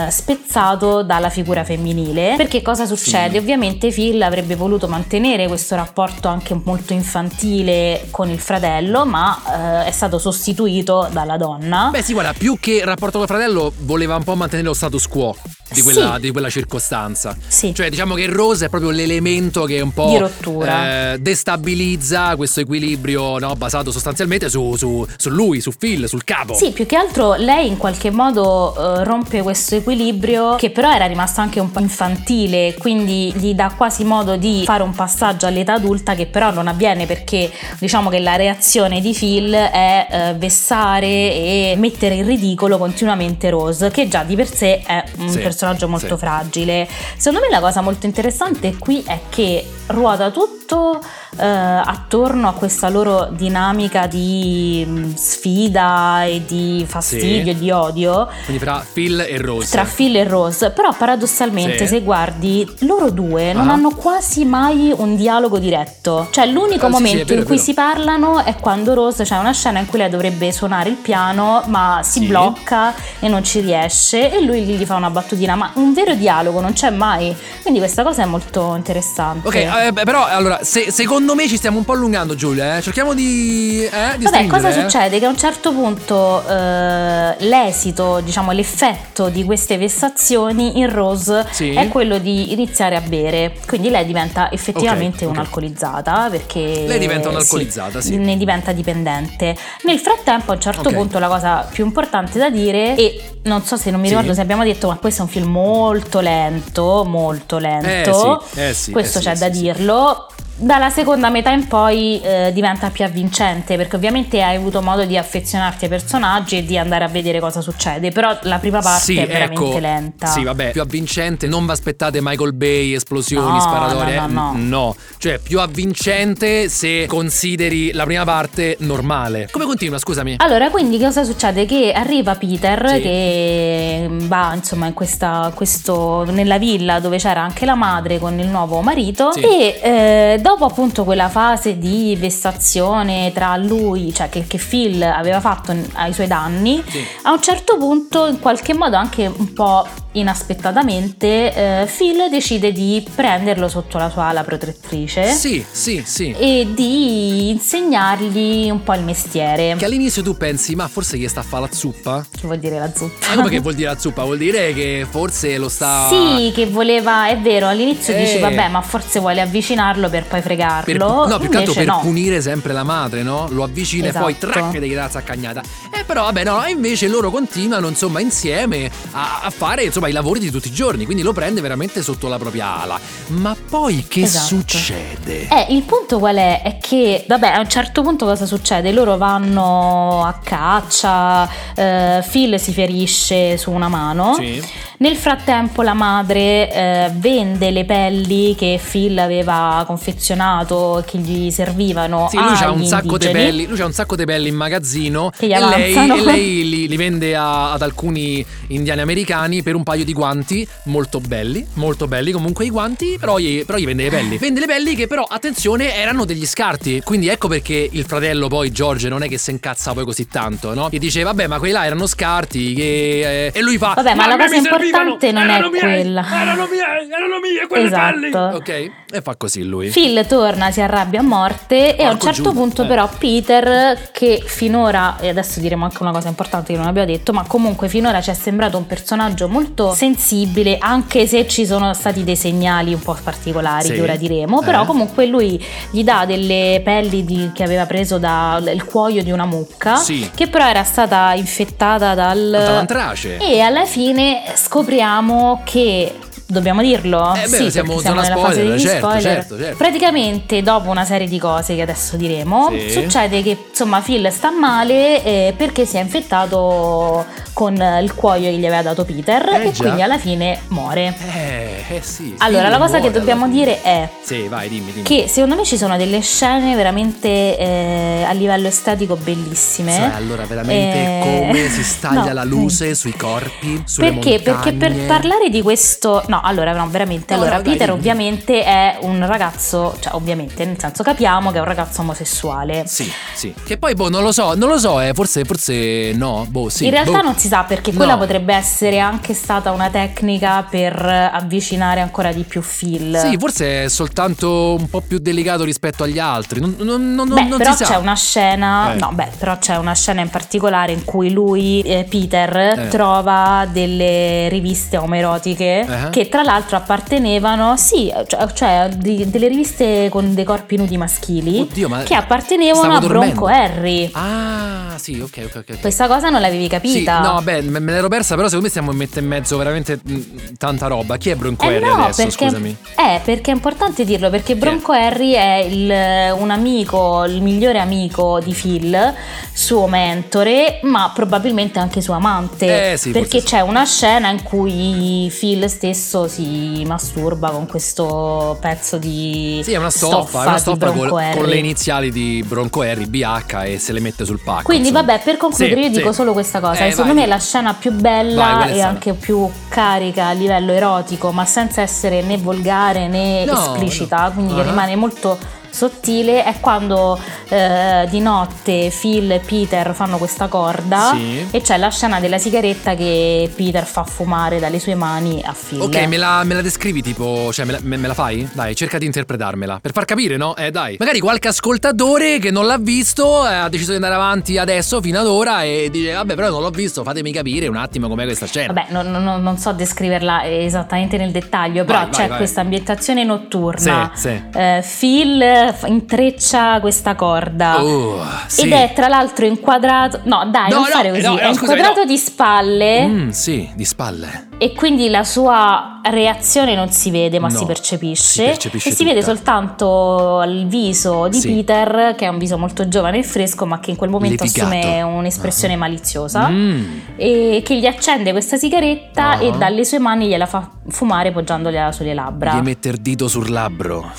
eh, 0.07 0.11
spezzato 0.11 1.02
dalla 1.02 1.31
figura 1.31 1.64
femminile. 1.64 2.35
Perché 2.37 2.62
cosa 2.62 2.87
succede? 2.87 3.33
Sì. 3.33 3.37
Ovviamente 3.38 3.88
Phil 3.90 4.23
avrebbe 4.23 4.55
voluto 4.55 4.87
mantenere 4.88 5.47
questo 5.47 5.75
rapporto 5.75 6.28
anche 6.28 6.59
molto 6.64 6.93
infantile 6.93 8.07
con 8.11 8.28
il 8.31 8.38
fratello, 8.38 9.05
ma 9.07 9.83
eh, 9.85 9.88
è 9.88 9.90
stato 9.90 10.19
sostituito 10.19 11.09
dalla 11.12 11.37
donna. 11.37 11.88
Beh 11.93 12.02
sì, 12.02 12.12
guarda, 12.12 12.33
più 12.33 12.57
che 12.61 12.83
rapporto 12.85 13.19
col 13.19 13.26
fratello 13.26 13.73
voleva 13.81 14.17
un 14.17 14.25
po' 14.25 14.35
mantenere 14.35 14.69
lo 14.69 14.75
status 14.75 15.07
quo 15.09 15.37
di 15.71 15.83
quella, 15.83 16.14
Sì. 16.14 16.21
di 16.21 16.31
quella 16.31 16.49
circostanza. 16.50 17.37
sì. 17.47 17.75
Cioè 17.75 17.90
diciamo 17.90 18.14
che 18.14 18.26
Rose 18.26 18.67
è 18.67 18.69
proprio 18.69 18.90
l'elemento 18.90 19.64
che 19.64 19.81
un 19.81 19.93
po' 19.93 20.31
eh, 20.64 21.17
destabilizza 21.21 22.37
questo 22.37 22.61
equilibrio 22.61 23.38
no, 23.38 23.55
basato 23.55 23.90
sostanzialmente 23.90 24.49
su, 24.49 24.76
su- 24.76 25.07
su 25.17 25.28
lui, 25.31 25.61
su 25.61 25.73
Phil, 25.78 25.88
sul 26.07 26.25
capo. 26.25 26.54
Sì, 26.54 26.71
più 26.73 26.87
che 26.87 26.97
altro 26.97 27.35
lei 27.35 27.66
in 27.66 27.76
qualche 27.76 28.11
modo 28.11 28.75
eh, 28.76 29.04
rompe 29.04 29.42
questo 29.42 29.76
equilibrio 29.76 30.57
che 30.57 30.71
però 30.71 30.92
era 30.92 31.07
rimasto 31.07 31.40
anche 31.40 31.61
un 31.61 31.71
po' 31.71 31.80
infantile, 31.80 32.75
quindi 32.78 33.33
gli 33.37 33.54
dà 33.54 33.73
quasi 33.76 34.04
modo 34.04 34.37
di 34.37 34.62
fare 34.64 34.83
un 34.83 34.92
passaggio 34.92 35.47
all'età 35.47 35.75
adulta 35.75 36.14
che 36.14 36.26
però 36.26 36.50
non 36.50 36.66
avviene 36.68 37.07
perché 37.07 37.50
diciamo 37.78 38.11
che 38.11 38.18
la 38.21 38.37
reazione 38.37 39.00
di 39.00 39.12
Phil 39.12 39.52
è 39.52 40.07
eh, 40.11 40.35
vessare 40.35 41.07
e 41.07 41.75
mettere 41.78 42.16
in 42.16 42.26
ridicolo 42.26 42.76
continuamente 42.78 43.50
Rose, 43.50 43.90
che 43.90 44.09
già 44.09 44.25
di 44.25 44.35
per 44.37 44.49
sé 44.52 44.83
è 44.85 45.02
un 45.18 45.28
Sì, 45.28 45.38
personaggio 45.38 45.88
molto 45.88 46.16
sì. 46.16 46.21
fragile. 46.21 46.88
Secondo 47.16 47.47
me 47.47 47.50
la 47.52 47.61
cosa 47.61 47.80
molto 47.80 48.07
interessante 48.07 48.76
qui 48.78 49.02
è 49.07 49.21
che 49.28 49.64
ruota 49.88 50.30
tutto 50.30 51.00
eh, 51.38 51.47
attorno 51.47 52.49
a 52.49 52.52
questa 52.52 52.88
loro 52.90 53.28
dinamica 53.30 54.07
di 54.07 54.85
mh, 54.87 55.14
sfida 55.14 55.77
e 56.25 56.42
di 56.47 56.85
fastidio 56.88 57.52
e 57.52 57.56
di 57.56 57.70
odio 57.70 58.28
Quindi 58.44 58.62
fra 58.62 58.85
Phil 58.92 59.20
e 59.20 59.38
Rose. 59.38 59.70
tra 59.70 59.85
Phil 59.85 60.16
e 60.16 60.25
Rose, 60.25 60.70
però 60.70 60.92
paradossalmente 60.97 61.78
Sì. 61.78 61.87
se 61.87 62.00
guardi 62.02 62.66
loro 62.80 63.11
due 63.11 63.52
non 63.52 63.68
Ah. 63.68 63.73
hanno 63.73 63.90
quasi 63.90 64.44
mai 64.44 64.92
un 64.97 65.16
dialogo 65.16 65.58
diretto, 65.58 66.28
cioè 66.30 66.47
l'unico 66.47 66.87
sì, 66.87 66.87
sì, 66.87 66.90
momento 66.90 67.23
è 67.23 67.25
vero, 67.25 67.40
in 67.40 67.47
cui 67.47 67.58
si 67.58 67.75
parlano 67.75 68.44
è 68.44 68.54
quando 68.56 68.94
Rose 68.94 69.25
c'è 69.25 69.37
una 69.37 69.52
scena 69.52 69.78
in 69.78 69.87
cui 69.87 69.99
lei 69.99 70.08
dovrebbe 70.11 70.52
suonare 70.52 70.88
il 70.88 70.97
piano 70.97 71.62
ma 71.66 72.00
si 72.02 72.20
Sì. 72.20 72.26
blocca 72.26 72.94
e 73.20 73.28
non 73.28 73.44
ci 73.44 73.61
riesce 73.61 74.32
e 74.32 74.40
lui 74.42 74.62
gli 74.62 74.85
fa 74.85 74.94
una 74.97 75.11
battutina, 75.11 75.54
ma 75.54 75.70
un 75.75 75.92
vero 75.94 76.14
dialogo 76.14 76.61
non 76.61 76.73
c'è 76.73 76.90
mai, 76.90 77.35
quindi 77.62 77.78
questa 77.78 78.02
cosa 78.02 78.23
è 78.23 78.26
molto 78.26 78.75
interessante. 78.76 79.47
Ok, 79.49 79.54
eh, 79.54 79.92
però 80.04 80.25
allora, 80.25 80.61
se- 80.62 80.90
secondo 80.90 81.35
me 81.35 81.47
ci 81.49 81.56
stiamo 81.56 81.78
un 81.78 81.85
po' 81.85 81.92
allungando, 81.92 82.35
Giulia. 82.35 82.76
Eh? 82.76 82.82
Cerchiamo 82.82 83.14
di. 83.14 83.82
Eh, 83.85 84.16
di 84.18 84.25
Vabbè, 84.25 84.47
cosa 84.47 84.70
stringere, 84.70 84.87
eh. 84.87 84.90
succede? 84.90 85.18
Che 85.18 85.26
a 85.26 85.28
un 85.28 85.37
certo 85.37 85.68
punto 85.73 86.43
eh, 86.49 87.35
l'esito, 87.39 88.21
diciamo 88.21 88.53
l'effetto 88.53 89.29
di 89.29 89.45
queste 89.45 89.77
vessazioni 89.79 90.79
in 90.79 90.91
Rose 90.93 91.47
Sì. 91.51 91.75
è 91.75 91.89
quello 91.89 92.19
di 92.19 92.53
iniziare 92.53 92.97
a 92.97 93.01
bere. 93.01 93.55
Quindi 93.67 93.91
lei 93.91 94.05
diventa 94.05 94.51
effettivamente 94.51 95.25
Ok, 95.25 95.31
ok. 95.31 95.37
un'alcolizzata 95.37 96.29
perché 96.31 96.85
Lei 96.87 96.99
diventa 96.99 97.29
un'alcolizzata, 97.29 98.01
sì. 98.01 98.17
Ne 98.17 98.37
diventa 98.37 98.73
dipendente. 98.73 99.57
Nel 99.85 99.99
frattempo, 99.99 100.53
a 100.53 100.55
un 100.55 100.61
certo 100.61 100.89
Ok. 100.89 100.95
punto, 100.95 101.19
la 101.19 101.29
cosa 101.29 101.67
più 101.71 101.85
importante 101.85 102.39
da 102.39 102.51
dire, 102.51 102.95
e 102.97 103.21
non 103.45 103.63
so 103.65 103.77
se 103.77 103.91
non 103.91 104.01
mi 104.01 104.07
Sì. 104.09 104.15
ricordo 104.15 104.35
se 104.35 104.41
abbiamo 104.41 104.65
detto, 104.65 104.89
ma 104.89 104.97
questo 104.97 105.23
è 105.23 105.25
un 105.25 105.31
film 105.31 105.51
molto 105.51 106.21
lento, 106.21 107.05
molto 107.07 107.59
lento. 107.59 108.43
sì, 108.53 108.61
eh 108.61 108.73
sì, 108.75 108.91
questo 108.91 109.19
eh 109.19 109.23
sì, 109.23 109.29
c'è 109.29 109.35
sì, 109.35 109.41
da 109.49 109.53
sì. 109.53 109.61
dirlo. 109.61 110.27
Dalla 110.61 110.91
seconda 110.91 111.31
metà 111.31 111.50
in 111.53 111.69
poi 111.69 112.21
eh, 112.21 112.50
diventa 112.53 112.91
più 112.91 113.05
avvincente 113.05 113.77
perché 113.77 113.95
ovviamente 113.95 114.43
hai 114.43 114.57
avuto 114.57 114.83
modo 114.83 115.05
di 115.05 115.17
affezionarti 115.17 115.85
ai 115.85 115.91
personaggi 115.91 116.57
e 116.59 116.65
di 116.65 116.77
andare 116.77 117.05
a 117.05 117.09
vedere 117.09 117.38
cosa 117.38 117.61
succede, 117.61 118.11
però 118.11 118.37
la 118.43 118.59
prima 118.59 118.81
parte 118.81 119.03
Sì, 119.05 119.17
è 119.19 119.27
veramente 119.29 119.69
ecco, 119.69 119.79
lenta. 119.79 120.27
Sì, 120.27 120.43
vabbè, 120.43 120.73
più 120.73 120.81
avvincente. 120.81 121.47
Non 121.47 121.65
vi 121.65 121.71
aspettate 121.71 122.19
Michael 122.21 122.55
Bay, 122.55 122.93
esplosioni, 122.95 123.52
No, 123.52 123.61
sparatorie. 123.61 124.17
no, 124.19 124.26
no, 124.26 124.52
no. 124.54 124.59
No, 124.78 124.97
cioè 125.19 125.39
più 125.39 125.61
avvincente 125.61 126.69
se 126.69 127.06
consideri 127.06 127.93
la 127.93 128.02
prima 128.04 128.25
parte 128.25 128.76
normale. 128.80 129.49
Come 129.52 129.65
continua, 129.65 129.99
scusami? 129.99 130.35
Allora, 130.39 130.71
quindi 130.71 130.99
cosa 130.99 131.23
succede? 131.23 131.67
Che 131.67 131.93
arriva 131.93 132.35
Peter 132.35 132.89
Sì. 132.95 133.00
che 133.00 134.09
va 134.11 134.54
insomma 134.54 134.87
in 134.87 134.93
questa, 134.95 135.52
questo, 135.54 136.25
nella 136.30 136.59
villa 136.59 136.99
dove 136.99 137.19
c'era 137.19 137.43
anche 137.43 137.65
la 137.65 137.75
madre 137.76 138.19
con 138.19 138.37
il 138.41 138.49
nuovo 138.49 138.80
marito 138.80 139.30
Sì. 139.32 139.41
e 139.41 139.80
eh, 139.82 140.41
dopo 140.49 140.65
appunto 140.65 141.04
quella 141.04 141.28
fase 141.28 141.76
di 141.78 142.17
vessazione 142.19 143.32
tra 143.34 143.54
lui, 143.58 144.15
cioè 144.15 144.30
che, 144.30 144.47
che 144.47 144.56
Phil 144.58 145.02
aveva 145.02 145.41
fatto 145.41 145.76
ai 145.93 146.15
suoi 146.15 146.26
danni, 146.26 146.82
Sì. 146.89 147.04
a 147.25 147.32
un 147.32 147.43
certo 147.43 147.76
punto 147.76 148.26
in 148.26 148.39
qualche 148.41 148.73
modo 148.73 148.97
anche 148.97 149.26
un 149.26 149.52
po' 149.52 149.87
inaspettatamente 150.13 151.54
eh, 151.82 151.87
Phil 151.95 152.28
decide 152.30 152.73
di 152.73 153.06
prenderlo 153.15 153.69
sotto 153.69 153.99
la 153.99 154.08
sua 154.11 154.25
ala 154.25 154.43
protettrice 154.43 155.30
Sì, 155.32 155.63
sì, 155.71 156.02
sì. 156.04 156.34
e 156.37 156.67
di 156.75 157.50
insegnargli 157.50 158.71
un 158.71 158.82
po' 158.82 158.95
il 158.95 159.02
mestiere. 159.02 159.76
Che 159.76 159.84
all'inizio 159.84 160.23
tu 160.23 160.34
pensi, 160.37 160.75
ma 160.75 160.89
forse 160.89 161.19
gli 161.19 161.28
sta 161.28 161.41
a 161.41 161.43
fare 161.43 161.67
la 161.69 161.73
zuppa? 161.76 162.25
Che 162.30 162.41
vuol 162.47 162.58
dire 162.58 162.78
la 162.78 162.91
zuppa? 162.95 163.28
Ma 163.28 163.34
come 163.37 163.50
che 163.50 163.61
vuol 163.61 163.75
dire 163.75 163.89
la 163.91 163.99
zuppa? 163.99 164.25
Vuol 164.25 164.39
dire 164.39 164.73
che 164.73 165.06
forse 165.08 165.58
lo 165.58 165.69
sta. 165.69 166.08
Sì, 166.08 166.52
che 166.54 166.67
voleva, 166.67 167.28
è 167.28 167.39
vero, 167.39 167.69
all'inizio 167.69 168.15
Eh. 168.15 168.19
dici 168.25 168.39
vabbè, 168.39 168.69
ma 168.69 168.80
forse 168.80 169.21
vuole 169.21 169.41
avvicinarlo 169.43 170.08
per 170.08 170.25
poi 170.25 170.38
fregarlo. 170.43 170.85
Per, 170.85 170.97
no, 171.29 171.39
più 171.39 171.49
che 171.49 171.57
altro 171.57 171.73
per 171.73 171.87
no. 171.87 172.01
punire 172.01 172.41
sempre 172.41 172.73
la 172.73 172.85
madre, 172.85 173.23
no? 173.23 173.47
Lo 173.51 173.63
avvicina 173.63 174.09
e 174.09 174.13
poi 174.13 174.33
Esatto. 174.33 174.53
trac 174.53 174.75
e 174.75 174.87
gli 174.87 174.95
dà 174.95 175.03
la 175.03 175.11
zaccagnata. 175.11 175.63
Eh, 175.93 176.05
però, 176.05 176.25
vabbè, 176.25 176.45
no, 176.45 176.65
e 176.65 176.71
invece 176.71 177.09
loro 177.09 177.31
continuano, 177.31 177.89
insomma, 177.89 178.21
insieme 178.21 178.91
a, 179.13 179.41
a 179.43 179.51
fare, 179.51 179.85
insomma, 179.85 180.09
i 180.09 180.13
lavori 180.13 180.41
di 180.41 180.51
tutti 180.51 180.69
i 180.69 180.73
giorni. 180.73 181.05
Quindi 181.05 181.23
lo 181.23 181.33
prende 181.33 181.61
veramente 181.61 182.03
sotto 182.03 182.29
la 182.29 182.39
propria 182.39 182.81
ala. 182.81 183.01
Ma 183.29 183.57
poi 183.69 184.05
che 184.09 184.23
Esatto. 184.23 184.47
succede? 184.47 185.49
Eh, 185.49 185.67
il 185.75 185.83
punto 185.83 186.19
qual 186.19 186.37
è? 186.37 186.63
È 186.63 186.79
che, 186.79 187.25
vabbè, 187.27 187.49
a 187.49 187.61
un 187.61 187.69
certo 187.69 188.03
punto 188.03 188.25
cosa 188.25 188.47
succede? 188.47 188.93
Loro 188.93 189.17
vanno 189.17 190.25
a 190.25 190.39
caccia, 190.43 191.49
eh, 191.75 192.25
Phil 192.31 192.59
si 192.59 192.73
ferisce 192.73 193.57
su 193.57 193.71
una 193.71 193.89
mano. 193.89 194.35
Sì. 194.35 194.63
Nel 195.00 195.15
frattempo 195.15 195.82
la 195.82 195.95
madre 195.95 196.73
eh, 196.73 197.11
vende 197.15 197.71
le 197.71 197.84
pelli 197.84 198.56
che 198.56 198.80
Phil 198.91 199.17
aveva 199.17 199.84
confezionato, 199.87 201.04
che 201.06 201.19
gli 201.19 201.52
servivano. 201.52 202.26
Sì, 202.28 202.37
lui 202.37 202.47
agli 202.47 202.80
un 202.80 202.84
sacco 202.84 203.17
di 203.17 203.28
pelli, 203.28 203.67
lui 203.69 203.76
c'ha 203.78 203.84
un 203.84 203.93
sacco 203.93 204.17
di 204.17 204.25
pelli 204.25 204.49
in 204.49 204.56
magazzino 204.56 205.30
e 205.39 205.47
lei, 205.47 205.95
e 205.95 206.21
lei 206.25 206.69
li, 206.69 206.89
li 206.89 206.97
vende 206.97 207.37
a- 207.37 207.71
ad 207.75 207.82
alcuni 207.82 208.45
indiani 208.69 209.00
americani 209.00 209.63
per 209.63 209.76
un 209.76 209.84
paio 209.84 210.04
di 210.04 210.13
guanti 210.13 210.67
molto 210.87 211.21
belli, 211.21 211.65
molto 211.75 212.08
belli 212.08 212.32
comunque 212.32 212.65
i 212.65 212.71
guanti, 212.71 213.19
però 213.21 213.39
gli, 213.39 213.65
però 213.65 213.78
gli 213.78 213.84
vende 213.87 214.02
le 214.02 214.11
pelli. 214.11 214.37
Vende 214.39 214.58
le 214.58 214.67
pelli 214.67 214.97
che 214.97 215.06
però, 215.06 215.23
attenzione, 215.23 215.95
erano 215.95 216.25
degli 216.25 216.45
scarti, 216.45 217.02
quindi 217.04 217.28
ecco 217.28 217.47
perché 217.47 217.89
il 217.89 218.04
fratello 218.04 218.49
poi, 218.49 218.73
George, 218.73 219.08
non 219.08 219.23
è 219.23 219.28
che 219.28 219.39
si 219.39 219.52
incazza 219.52 219.93
poi 219.93 220.04
così 220.04 220.26
tanto, 220.26 220.75
no? 220.75 220.89
Gli 220.91 220.99
dice, 220.99 221.23
vabbè, 221.23 221.47
ma 221.47 221.58
quelli 221.58 221.75
là 221.75 221.87
erano 221.87 222.08
scarti 222.08 222.75
che... 222.75 223.47
eh", 223.47 223.50
e 223.54 223.63
lui 223.63 223.78
fa... 223.78 223.93
Vabbè, 223.95 224.15
ma 224.17 224.26
la 224.26 224.34
a 224.34 224.37
me 224.37 224.45
cosa 224.47 224.56
mi 224.61 224.88
servivano, 224.91 225.11
importante 225.11 225.33
non 225.33 225.49
è 225.51 225.69
miei, 225.69 225.81
quella. 225.81 226.27
Erano 226.31 226.67
mie, 226.71 226.83
erano 227.17 227.39
mie 227.41 227.67
quelle. 227.67 227.87
Esatto. 227.87 228.57
Ok, 228.57 228.69
e 228.69 229.21
fa 229.23 229.37
così 229.37 229.65
lui. 229.65 229.89
Phil 229.91 230.25
torna, 230.27 230.71
si 230.71 230.81
arrabbia 230.81 231.21
a 231.21 231.23
morte 231.23 231.97
e 231.97 232.03
a 232.05 232.11
un 232.11 232.17
Porco 232.19 232.25
certo 232.27 232.43
Giuda, 232.51 232.61
punto 232.61 232.83
eh. 232.83 232.87
però 232.87 233.09
Peter, 233.19 234.11
che 234.13 234.43
finora, 234.45 235.17
e 235.21 235.29
adesso 235.29 235.61
diremo 235.61 235.85
anche 235.85 236.03
una 236.03 236.13
cosa 236.13 236.29
importante 236.29 236.73
che 236.73 236.79
non 236.79 236.89
abbiamo 236.89 237.07
detto, 237.09 237.33
ma 237.33 237.45
comunque 237.47 237.89
finora 237.89 238.21
ci 238.21 238.31
è 238.31 238.35
sembrato 238.35 238.77
un 238.77 238.87
personaggio 238.87 239.49
molto 239.49 239.95
sensibile, 239.95 240.79
anche 240.79 241.27
se 241.27 241.47
ci 241.49 241.67
sono 241.67 241.93
stati 241.95 242.25
dei 242.25 242.37
segnali 242.37 242.93
un 242.93 243.01
po' 243.01 243.17
particolari 243.23 243.87
Sì. 243.87 243.93
che 243.93 244.01
ora 244.03 244.17
diremo, 244.17 244.61
Eh. 244.61 244.65
però 244.65 244.85
comunque 244.85 245.27
lui 245.27 245.63
gli 245.91 246.03
dà 246.05 246.25
delle 246.27 246.81
pelli 246.85 247.25
di- 247.25 247.51
che 247.55 247.63
aveva 247.63 247.87
preso 247.87 248.19
dal 248.19 248.85
cuoio 248.85 249.23
di 249.23 249.31
una 249.31 249.47
mucca, 249.47 249.97
Sì. 249.97 250.31
che 250.35 250.49
però 250.49 250.67
era 250.67 250.85
stata 250.85 251.33
infettata 251.35 252.15
dal... 252.15 252.51
Dall'antrace. 252.51 253.37
E 253.39 253.61
alla 253.61 253.85
fine 253.85 254.43
scopriamo 254.78 255.62
che 255.64 256.14
Dobbiamo 256.50 256.80
dirlo? 256.80 257.34
Eh 257.34 257.47
beh, 257.47 257.47
sì, 257.56 257.71
siamo 257.71 257.88
perché 257.88 258.00
siamo 258.00 258.00
zona 258.00 258.23
nella 258.23 258.36
fase 258.36 258.54
spoiler, 258.60 258.80
certo, 258.80 258.97
spoiler. 259.06 259.21
certo, 259.23 259.58
certo. 259.58 259.76
Praticamente, 259.76 260.62
dopo 260.62 260.88
una 260.88 261.04
serie 261.04 261.28
di 261.28 261.38
cose 261.38 261.75
che 261.75 261.82
adesso 261.82 262.17
diremo, 262.17 262.71
Sì. 262.71 262.88
succede 262.88 263.43
che 263.43 263.64
insomma 263.69 264.00
Phil 264.00 264.32
sta 264.32 264.50
male 264.50 265.23
eh, 265.23 265.54
perché 265.54 265.84
si 265.84 265.99
è 265.99 266.00
infettato 266.00 267.26
con 267.58 267.75
il 267.75 268.14
cuoio 268.14 268.50
che 268.50 268.56
gli 268.56 268.66
aveva 268.66 268.82
dato 268.82 269.04
Peter 269.04 269.44
Eh, 269.49 269.66
e 269.66 269.73
già. 269.73 269.82
quindi 269.82 270.00
alla 270.00 270.16
fine 270.16 270.60
muore. 270.68 271.12
Eh, 271.34 271.84
eh 271.97 272.02
sì. 272.02 272.32
Allora, 272.38 272.68
la 272.68 272.78
cosa 272.78 273.00
che 273.00 273.10
dobbiamo 273.10 273.49
dire 273.49 273.82
è 273.82 274.08
Sì, 274.23 274.47
vai, 274.47 274.68
dimmi, 274.68 274.92
dimmi. 274.92 275.02
che 275.02 275.26
secondo 275.26 275.56
me 275.56 275.64
ci 275.64 275.76
sono 275.76 275.97
delle 275.97 276.21
scene 276.21 276.76
veramente 276.76 277.58
eh, 277.58 278.25
a 278.25 278.30
livello 278.30 278.68
estetico 278.68 279.16
bellissime. 279.16 279.92
Cioè, 279.92 280.10
allora 280.14 280.44
veramente 280.47 280.99
Eh, 280.99 281.18
come 281.49 281.68
si 281.68 281.82
staglia 281.82 282.28
no, 282.28 282.32
la 282.34 282.44
luce 282.44 282.94
sui 282.94 283.16
corpi, 283.16 283.82
sulle 283.86 284.12
Perché? 284.12 284.38
Perché 284.38 284.73
per 284.75 284.90
montagne. 284.90 285.06
parlare 285.06 285.49
di 285.50 285.60
questo, 285.60 286.23
no, 286.28 286.40
allora, 286.44 286.73
no, 286.73 286.88
veramente. 286.88 287.34
No, 287.34 287.40
allora, 287.40 287.56
no, 287.56 287.62
dai, 287.62 287.73
Peter 287.73 287.88
dimmi. 287.88 287.99
ovviamente 287.99 288.62
è 288.62 288.99
un 289.00 289.26
ragazzo, 289.26 289.97
cioè, 289.99 290.14
ovviamente, 290.14 290.64
nel 290.64 290.78
senso 290.78 291.02
capiamo 291.02 291.50
che 291.50 291.56
è 291.56 291.60
un 291.60 291.66
ragazzo 291.66 292.02
omosessuale. 292.02 292.84
Sì, 292.86 293.10
sì. 293.34 293.52
Che 293.64 293.78
poi, 293.78 293.94
boh, 293.97 294.08
non 294.08 294.23
lo 294.23 294.30
so, 294.30 294.54
non 294.54 294.68
lo 294.68 294.78
so, 294.78 295.00
eh, 295.00 295.10
forse, 295.12 295.44
forse 295.44 296.12
no, 296.14 296.47
boh, 296.49 296.68
sì. 296.68 296.84
In 296.84 296.92
realtà 296.92 297.18
boh. 297.18 297.23
non 297.23 297.36
si 297.36 297.48
sa 297.49 297.65
perché 297.65 297.91
No. 297.91 297.97
quella 297.97 298.17
potrebbe 298.17 298.54
essere 298.54 298.99
anche 299.00 299.34
stata 299.34 299.73
una 299.73 299.89
tecnica 299.91 300.65
per 300.69 300.95
avvicinare 301.32 302.00
ancora 302.00 302.32
di 302.32 302.43
più 302.45 302.63
Phil. 302.63 303.17
Sì, 303.17 303.37
forse 303.39 303.84
è 303.84 303.89
soltanto 303.89 304.75
un 304.78 304.89
po' 304.89 305.00
più 305.00 305.19
delicato 305.19 305.65
rispetto 305.65 306.04
agli 306.04 306.19
altri. 306.19 306.61
Non, 306.61 306.76
non, 306.78 307.15
non, 307.15 307.28
Beh, 307.28 307.43
non 307.45 307.58
però 307.58 307.73
si 307.73 307.84
sa. 307.84 307.93
c'è 307.95 307.97
una 307.97 308.15
scena, 308.15 308.93
Eh. 308.95 308.99
no, 308.99 309.11
beh, 309.13 309.30
però 309.39 309.58
c'è 309.58 309.76
una 309.76 309.95
scena 309.95 310.21
in 310.21 310.28
particolare 310.30 310.93
in 310.93 311.04
cui 311.04 311.32
lui, 311.32 311.80
eh, 311.82 312.06
Peter, 312.08 312.56
Eh. 312.78 312.89
trova 312.89 313.67
delle 313.71 314.49
riviste 314.49 314.97
omoerotiche 314.99 315.80
Eh. 316.06 316.11
che 316.11 316.28
tra 316.28 316.43
l'altro 316.43 316.76
appartenevano, 316.76 317.76
sì, 317.76 318.13
cioè, 318.26 318.52
cioè 318.52 318.89
di- 318.95 319.28
delle 319.30 319.49
riviste 319.49 320.08
con 320.11 320.34
dei 320.34 320.45
corpi 320.45 320.76
nudi 320.76 320.97
maschili 320.97 321.61
Oddio, 321.61 321.89
ma 321.89 322.02
che 322.02 322.15
appartenevano 322.15 322.95
a 322.95 323.00
Bronco 323.00 323.47
dormendo. 323.47 323.47
Harry. 323.47 324.11
Ah, 324.13 324.95
sì, 324.97 325.19
ok, 325.21 325.41
ok, 325.54 325.65
ok. 325.71 325.80
Questa 325.80 326.06
cosa 326.06 326.28
non 326.28 326.41
l'avevi 326.41 326.65
Sì, 326.65 326.69
capita? 326.69 327.21
no, 327.21 327.38
beh, 327.43 327.63
me 327.63 327.79
me 327.79 327.93
l'ero 327.93 328.09
persa, 328.09 328.35
però 328.35 328.47
secondo 328.47 328.65
me 328.65 328.71
stiamo 328.71 328.93
mettendo 328.93 329.29
in 329.35 329.39
mezzo 329.41 329.57
veramente 329.57 329.99
mh, 330.03 330.21
tanta 330.59 330.87
roba. 330.87 331.17
Chi 331.17 331.31
è 331.31 331.35
Bronco 331.37 331.65
Eh 331.69 331.77
Harry 331.77 331.85
no, 331.87 332.05
adesso, 332.05 332.23
perché, 332.23 332.45
scusami? 332.45 332.77
Eh, 332.97 333.21
perché 333.25 333.51
è 333.51 333.55
importante 333.55 334.05
dirlo, 334.05 334.31
perché 334.31 334.57
Bronco 334.57 334.93
Harry 334.93 335.33
è 335.33 335.57
il- 335.69 336.35
un 336.39 336.51
amico, 336.51 337.25
il 337.25 337.43
migliore 337.43 337.79
amico 337.79 338.41
di 338.41 338.53
Phil, 338.53 339.15
suo 339.53 339.87
mentore, 339.87 340.81
ma 340.83 341.11
probabilmente 341.15 341.79
anche 341.79 342.01
suo 342.01 342.15
amante. 342.15 342.93
Eh, 342.93 342.97
sì, 342.97 343.11
perché 343.11 343.41
sì. 343.41 343.47
c'è 343.47 343.61
una 343.61 343.85
scena 343.85 344.31
in 344.31 344.43
cui 344.43 345.33
Phil 345.37 345.69
stesso 345.69 346.29
si 346.29 346.83
masturba 346.87 347.51
con 347.51 347.67
questo 347.67 348.57
pezzo 348.61 348.97
di 348.99 349.61
Sì, 349.65 349.73
è 349.73 349.77
una 349.77 349.91
stoffa, 349.91 350.45
è 350.45 350.47
una 350.49 350.59
stoffa 350.59 350.91
Bronco 350.91 351.21
con, 351.35 351.45
le 351.45 351.57
iniziali 351.57 352.11
di 352.11 352.45
Bronco 352.47 352.83
Harry, 352.83 353.07
BH, 353.07 353.63
e 353.65 353.79
se 353.79 353.93
le 353.93 354.01
mette 354.01 354.25
sul 354.25 354.41
pacco. 354.43 354.63
Quindi 354.65 354.89
insomma. 354.89 355.07
vabbè, 355.07 355.23
per 355.25 355.37
concludere 355.37 355.75
Sì, 355.83 355.87
io 355.87 355.91
dico 355.91 356.13
solo 356.13 356.33
questa 356.33 356.61
cosa, 356.61 356.87
Eh, 356.87 356.91
secondo 356.91 357.15
vai. 357.15 357.23
me 357.23 357.27
la 357.28 357.38
scena 357.38 357.75
più 357.75 357.93
Vai, 357.93 358.00
bella 358.00 358.64
è 358.67 358.75
e 358.76 358.80
anche 358.80 359.12
più 359.14 359.49
carica 359.69 360.26
a 360.28 360.32
livello 360.32 360.73
erotico, 360.73 361.30
ma 361.30 361.45
senza 361.45 361.80
essere 361.82 362.23
né 362.23 362.36
volgare 362.38 363.06
né 363.08 363.45
No, 363.45 363.52
esplicita, 363.52 364.25
no. 364.26 364.32
quindi 364.32 364.52
Ah. 364.54 364.56
che 364.56 364.62
rimane 364.64 364.97
molto 364.97 365.38
sottile, 365.71 366.43
è 366.45 366.58
quando 366.60 367.19
eh, 367.49 368.06
di 368.11 368.21
notte 368.21 368.93
Phil 369.00 369.30
e 369.32 369.39
Peter 369.41 369.95
fanno 369.95 370.19
questa 370.19 370.49
corda 370.49 371.13
Sì. 371.15 371.47
e 371.50 371.61
c'è 371.61 371.76
la 371.76 371.89
scena 371.91 372.21
della 372.21 372.39
sigaretta 372.39 372.95
che 372.95 373.50
Peter 373.54 373.84
fa 373.84 374.04
fumare 374.04 374.58
dalle 374.58 374.78
sue 374.78 374.95
mani 374.95 375.43
a 375.45 375.54
Phil. 375.54 375.80
Ok, 375.80 375.97
me 376.06 376.17
la, 376.17 376.43
me 376.45 376.54
la 376.54 376.63
descrivi 376.63 377.02
tipo, 377.02 377.50
cioè 377.52 377.65
me 377.65 377.73
la, 377.73 377.78
me- 377.82 377.97
me 377.97 378.06
la 378.08 378.15
fai? 378.15 378.49
Dai, 378.52 378.75
cerca 378.75 378.99
di 378.99 379.06
interpretarmela. 379.06 379.78
Per 379.80 379.93
far 379.93 380.04
capire, 380.04 380.37
no? 380.37 380.54
Eh, 380.56 380.71
dai. 380.71 380.97
Magari 380.99 381.21
qualche 381.21 381.49
ascoltatore 381.49 382.39
che 382.39 382.50
non 382.50 382.67
l'ha 382.67 382.78
visto 382.78 383.47
eh, 383.49 383.54
ha 383.54 383.69
deciso 383.69 383.91
di 383.91 383.97
andare 383.97 384.15
avanti 384.15 384.58
adesso, 384.58 385.00
fino 385.00 385.19
ad 385.19 385.26
ora, 385.26 385.63
e 385.63 385.89
dice, 385.91 386.13
vabbè, 386.13 386.34
però 386.34 386.50
non 386.50 386.61
l'ho 386.63 386.71
visto, 386.71 387.02
fatemi 387.02 387.32
capire 387.32 387.67
un 387.69 387.76
attimo 387.76 388.08
com'è 388.08 388.25
questa 388.25 388.47
scena. 388.47 388.73
Vabbè, 388.73 388.87
non, 388.91 389.11
non- 389.11 389.43
non 389.43 389.58
so 389.58 389.73
descriverla 389.73 390.47
esattamente 390.47 391.17
nel 391.17 391.30
dettaglio, 391.30 391.84
però 391.84 391.99
Vai, 392.00 392.08
vai, 392.11 392.15
c'è 392.21 392.28
vai. 392.28 392.37
questa 392.39 392.61
ambientazione 392.61 393.25
notturna. 393.25 394.11
Sì, 394.15 394.21
sì. 394.28 394.43
Eh, 394.54 394.84
Phil 394.99 395.45
intreccia 395.87 396.80
questa 396.80 397.15
corda. 397.15 397.37
Oh, 397.83 398.23
sì. 398.47 398.63
Ed 398.63 398.73
è 398.73 398.93
tra 398.95 399.09
l'altro 399.09 399.47
inquadrato. 399.47 400.21
No, 400.25 400.49
dai, 400.51 400.71
No, 400.71 400.77
non 400.77 400.85
no, 400.85 400.91
fare 400.91 401.11
così. 401.11 401.23
no, 401.23 401.37
è 401.37 401.53
scusami, 401.55 401.79
inquadrato 401.79 402.05
di 402.05 402.17
spalle 402.17 403.07
Mm, 403.07 403.29
sì, 403.31 403.71
di 403.75 403.85
spalle. 403.85 404.49
e 404.59 404.73
quindi 404.75 405.09
la 405.09 405.25
sua 405.25 406.01
reazione 406.03 406.75
non 406.75 406.91
si 406.91 407.11
vede, 407.11 407.39
ma 407.39 407.51
si 407.51 407.65
percepisce. 407.65 408.43
si 408.43 408.49
percepisce 408.49 408.89
e 408.89 408.93
si 408.93 409.05
vede 409.05 409.21
tutta. 409.21 409.35
soltanto 409.35 410.43
il 410.47 410.67
viso 410.67 411.29
di 411.29 411.39
Sì. 411.39 411.49
Peter, 411.53 412.15
che 412.17 412.25
è 412.25 412.29
un 412.29 412.39
viso 412.39 412.57
molto 412.59 412.89
giovane 412.89 413.19
e 413.19 413.23
fresco, 413.23 413.67
ma 413.67 413.79
che 413.81 413.91
in 413.91 413.97
quel 413.97 414.11
momento 414.11 414.45
Levigato. 414.45 414.69
assume 414.75 415.03
un'espressione 415.03 415.77
maliziosa 415.77 416.49
Mm. 416.49 416.99
e 417.17 417.63
che 417.65 417.77
gli 417.79 417.87
accende 417.87 418.33
questa 418.33 418.57
sigaretta 418.57 419.31
Ah. 419.31 419.41
e 419.43 419.51
dalle 419.53 419.85
sue 419.85 419.99
mani 419.99 420.27
gliela 420.29 420.47
fa 420.47 420.69
fumare 420.89 421.31
poggiandogliela 421.33 421.93
sulle 421.93 422.15
labbra. 422.15 422.55
Gli 422.55 422.63
mette 422.63 422.89
il 422.89 422.97
dito 423.01 423.29
sul 423.29 423.51
labbro 423.51 424.11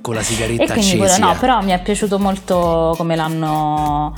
con 0.00 0.14
la 0.14 0.22
sigaretta 0.22 0.62
E 0.62 0.66
quindi 0.66 0.92
accesa. 0.92 1.16
quello 1.16 1.32
no, 1.32 1.38
però 1.38 1.60
mi 1.62 1.72
è 1.72 1.80
piaciuto 1.82 2.18
molto 2.18 2.94
come 2.96 3.16
l'hanno. 3.16 4.14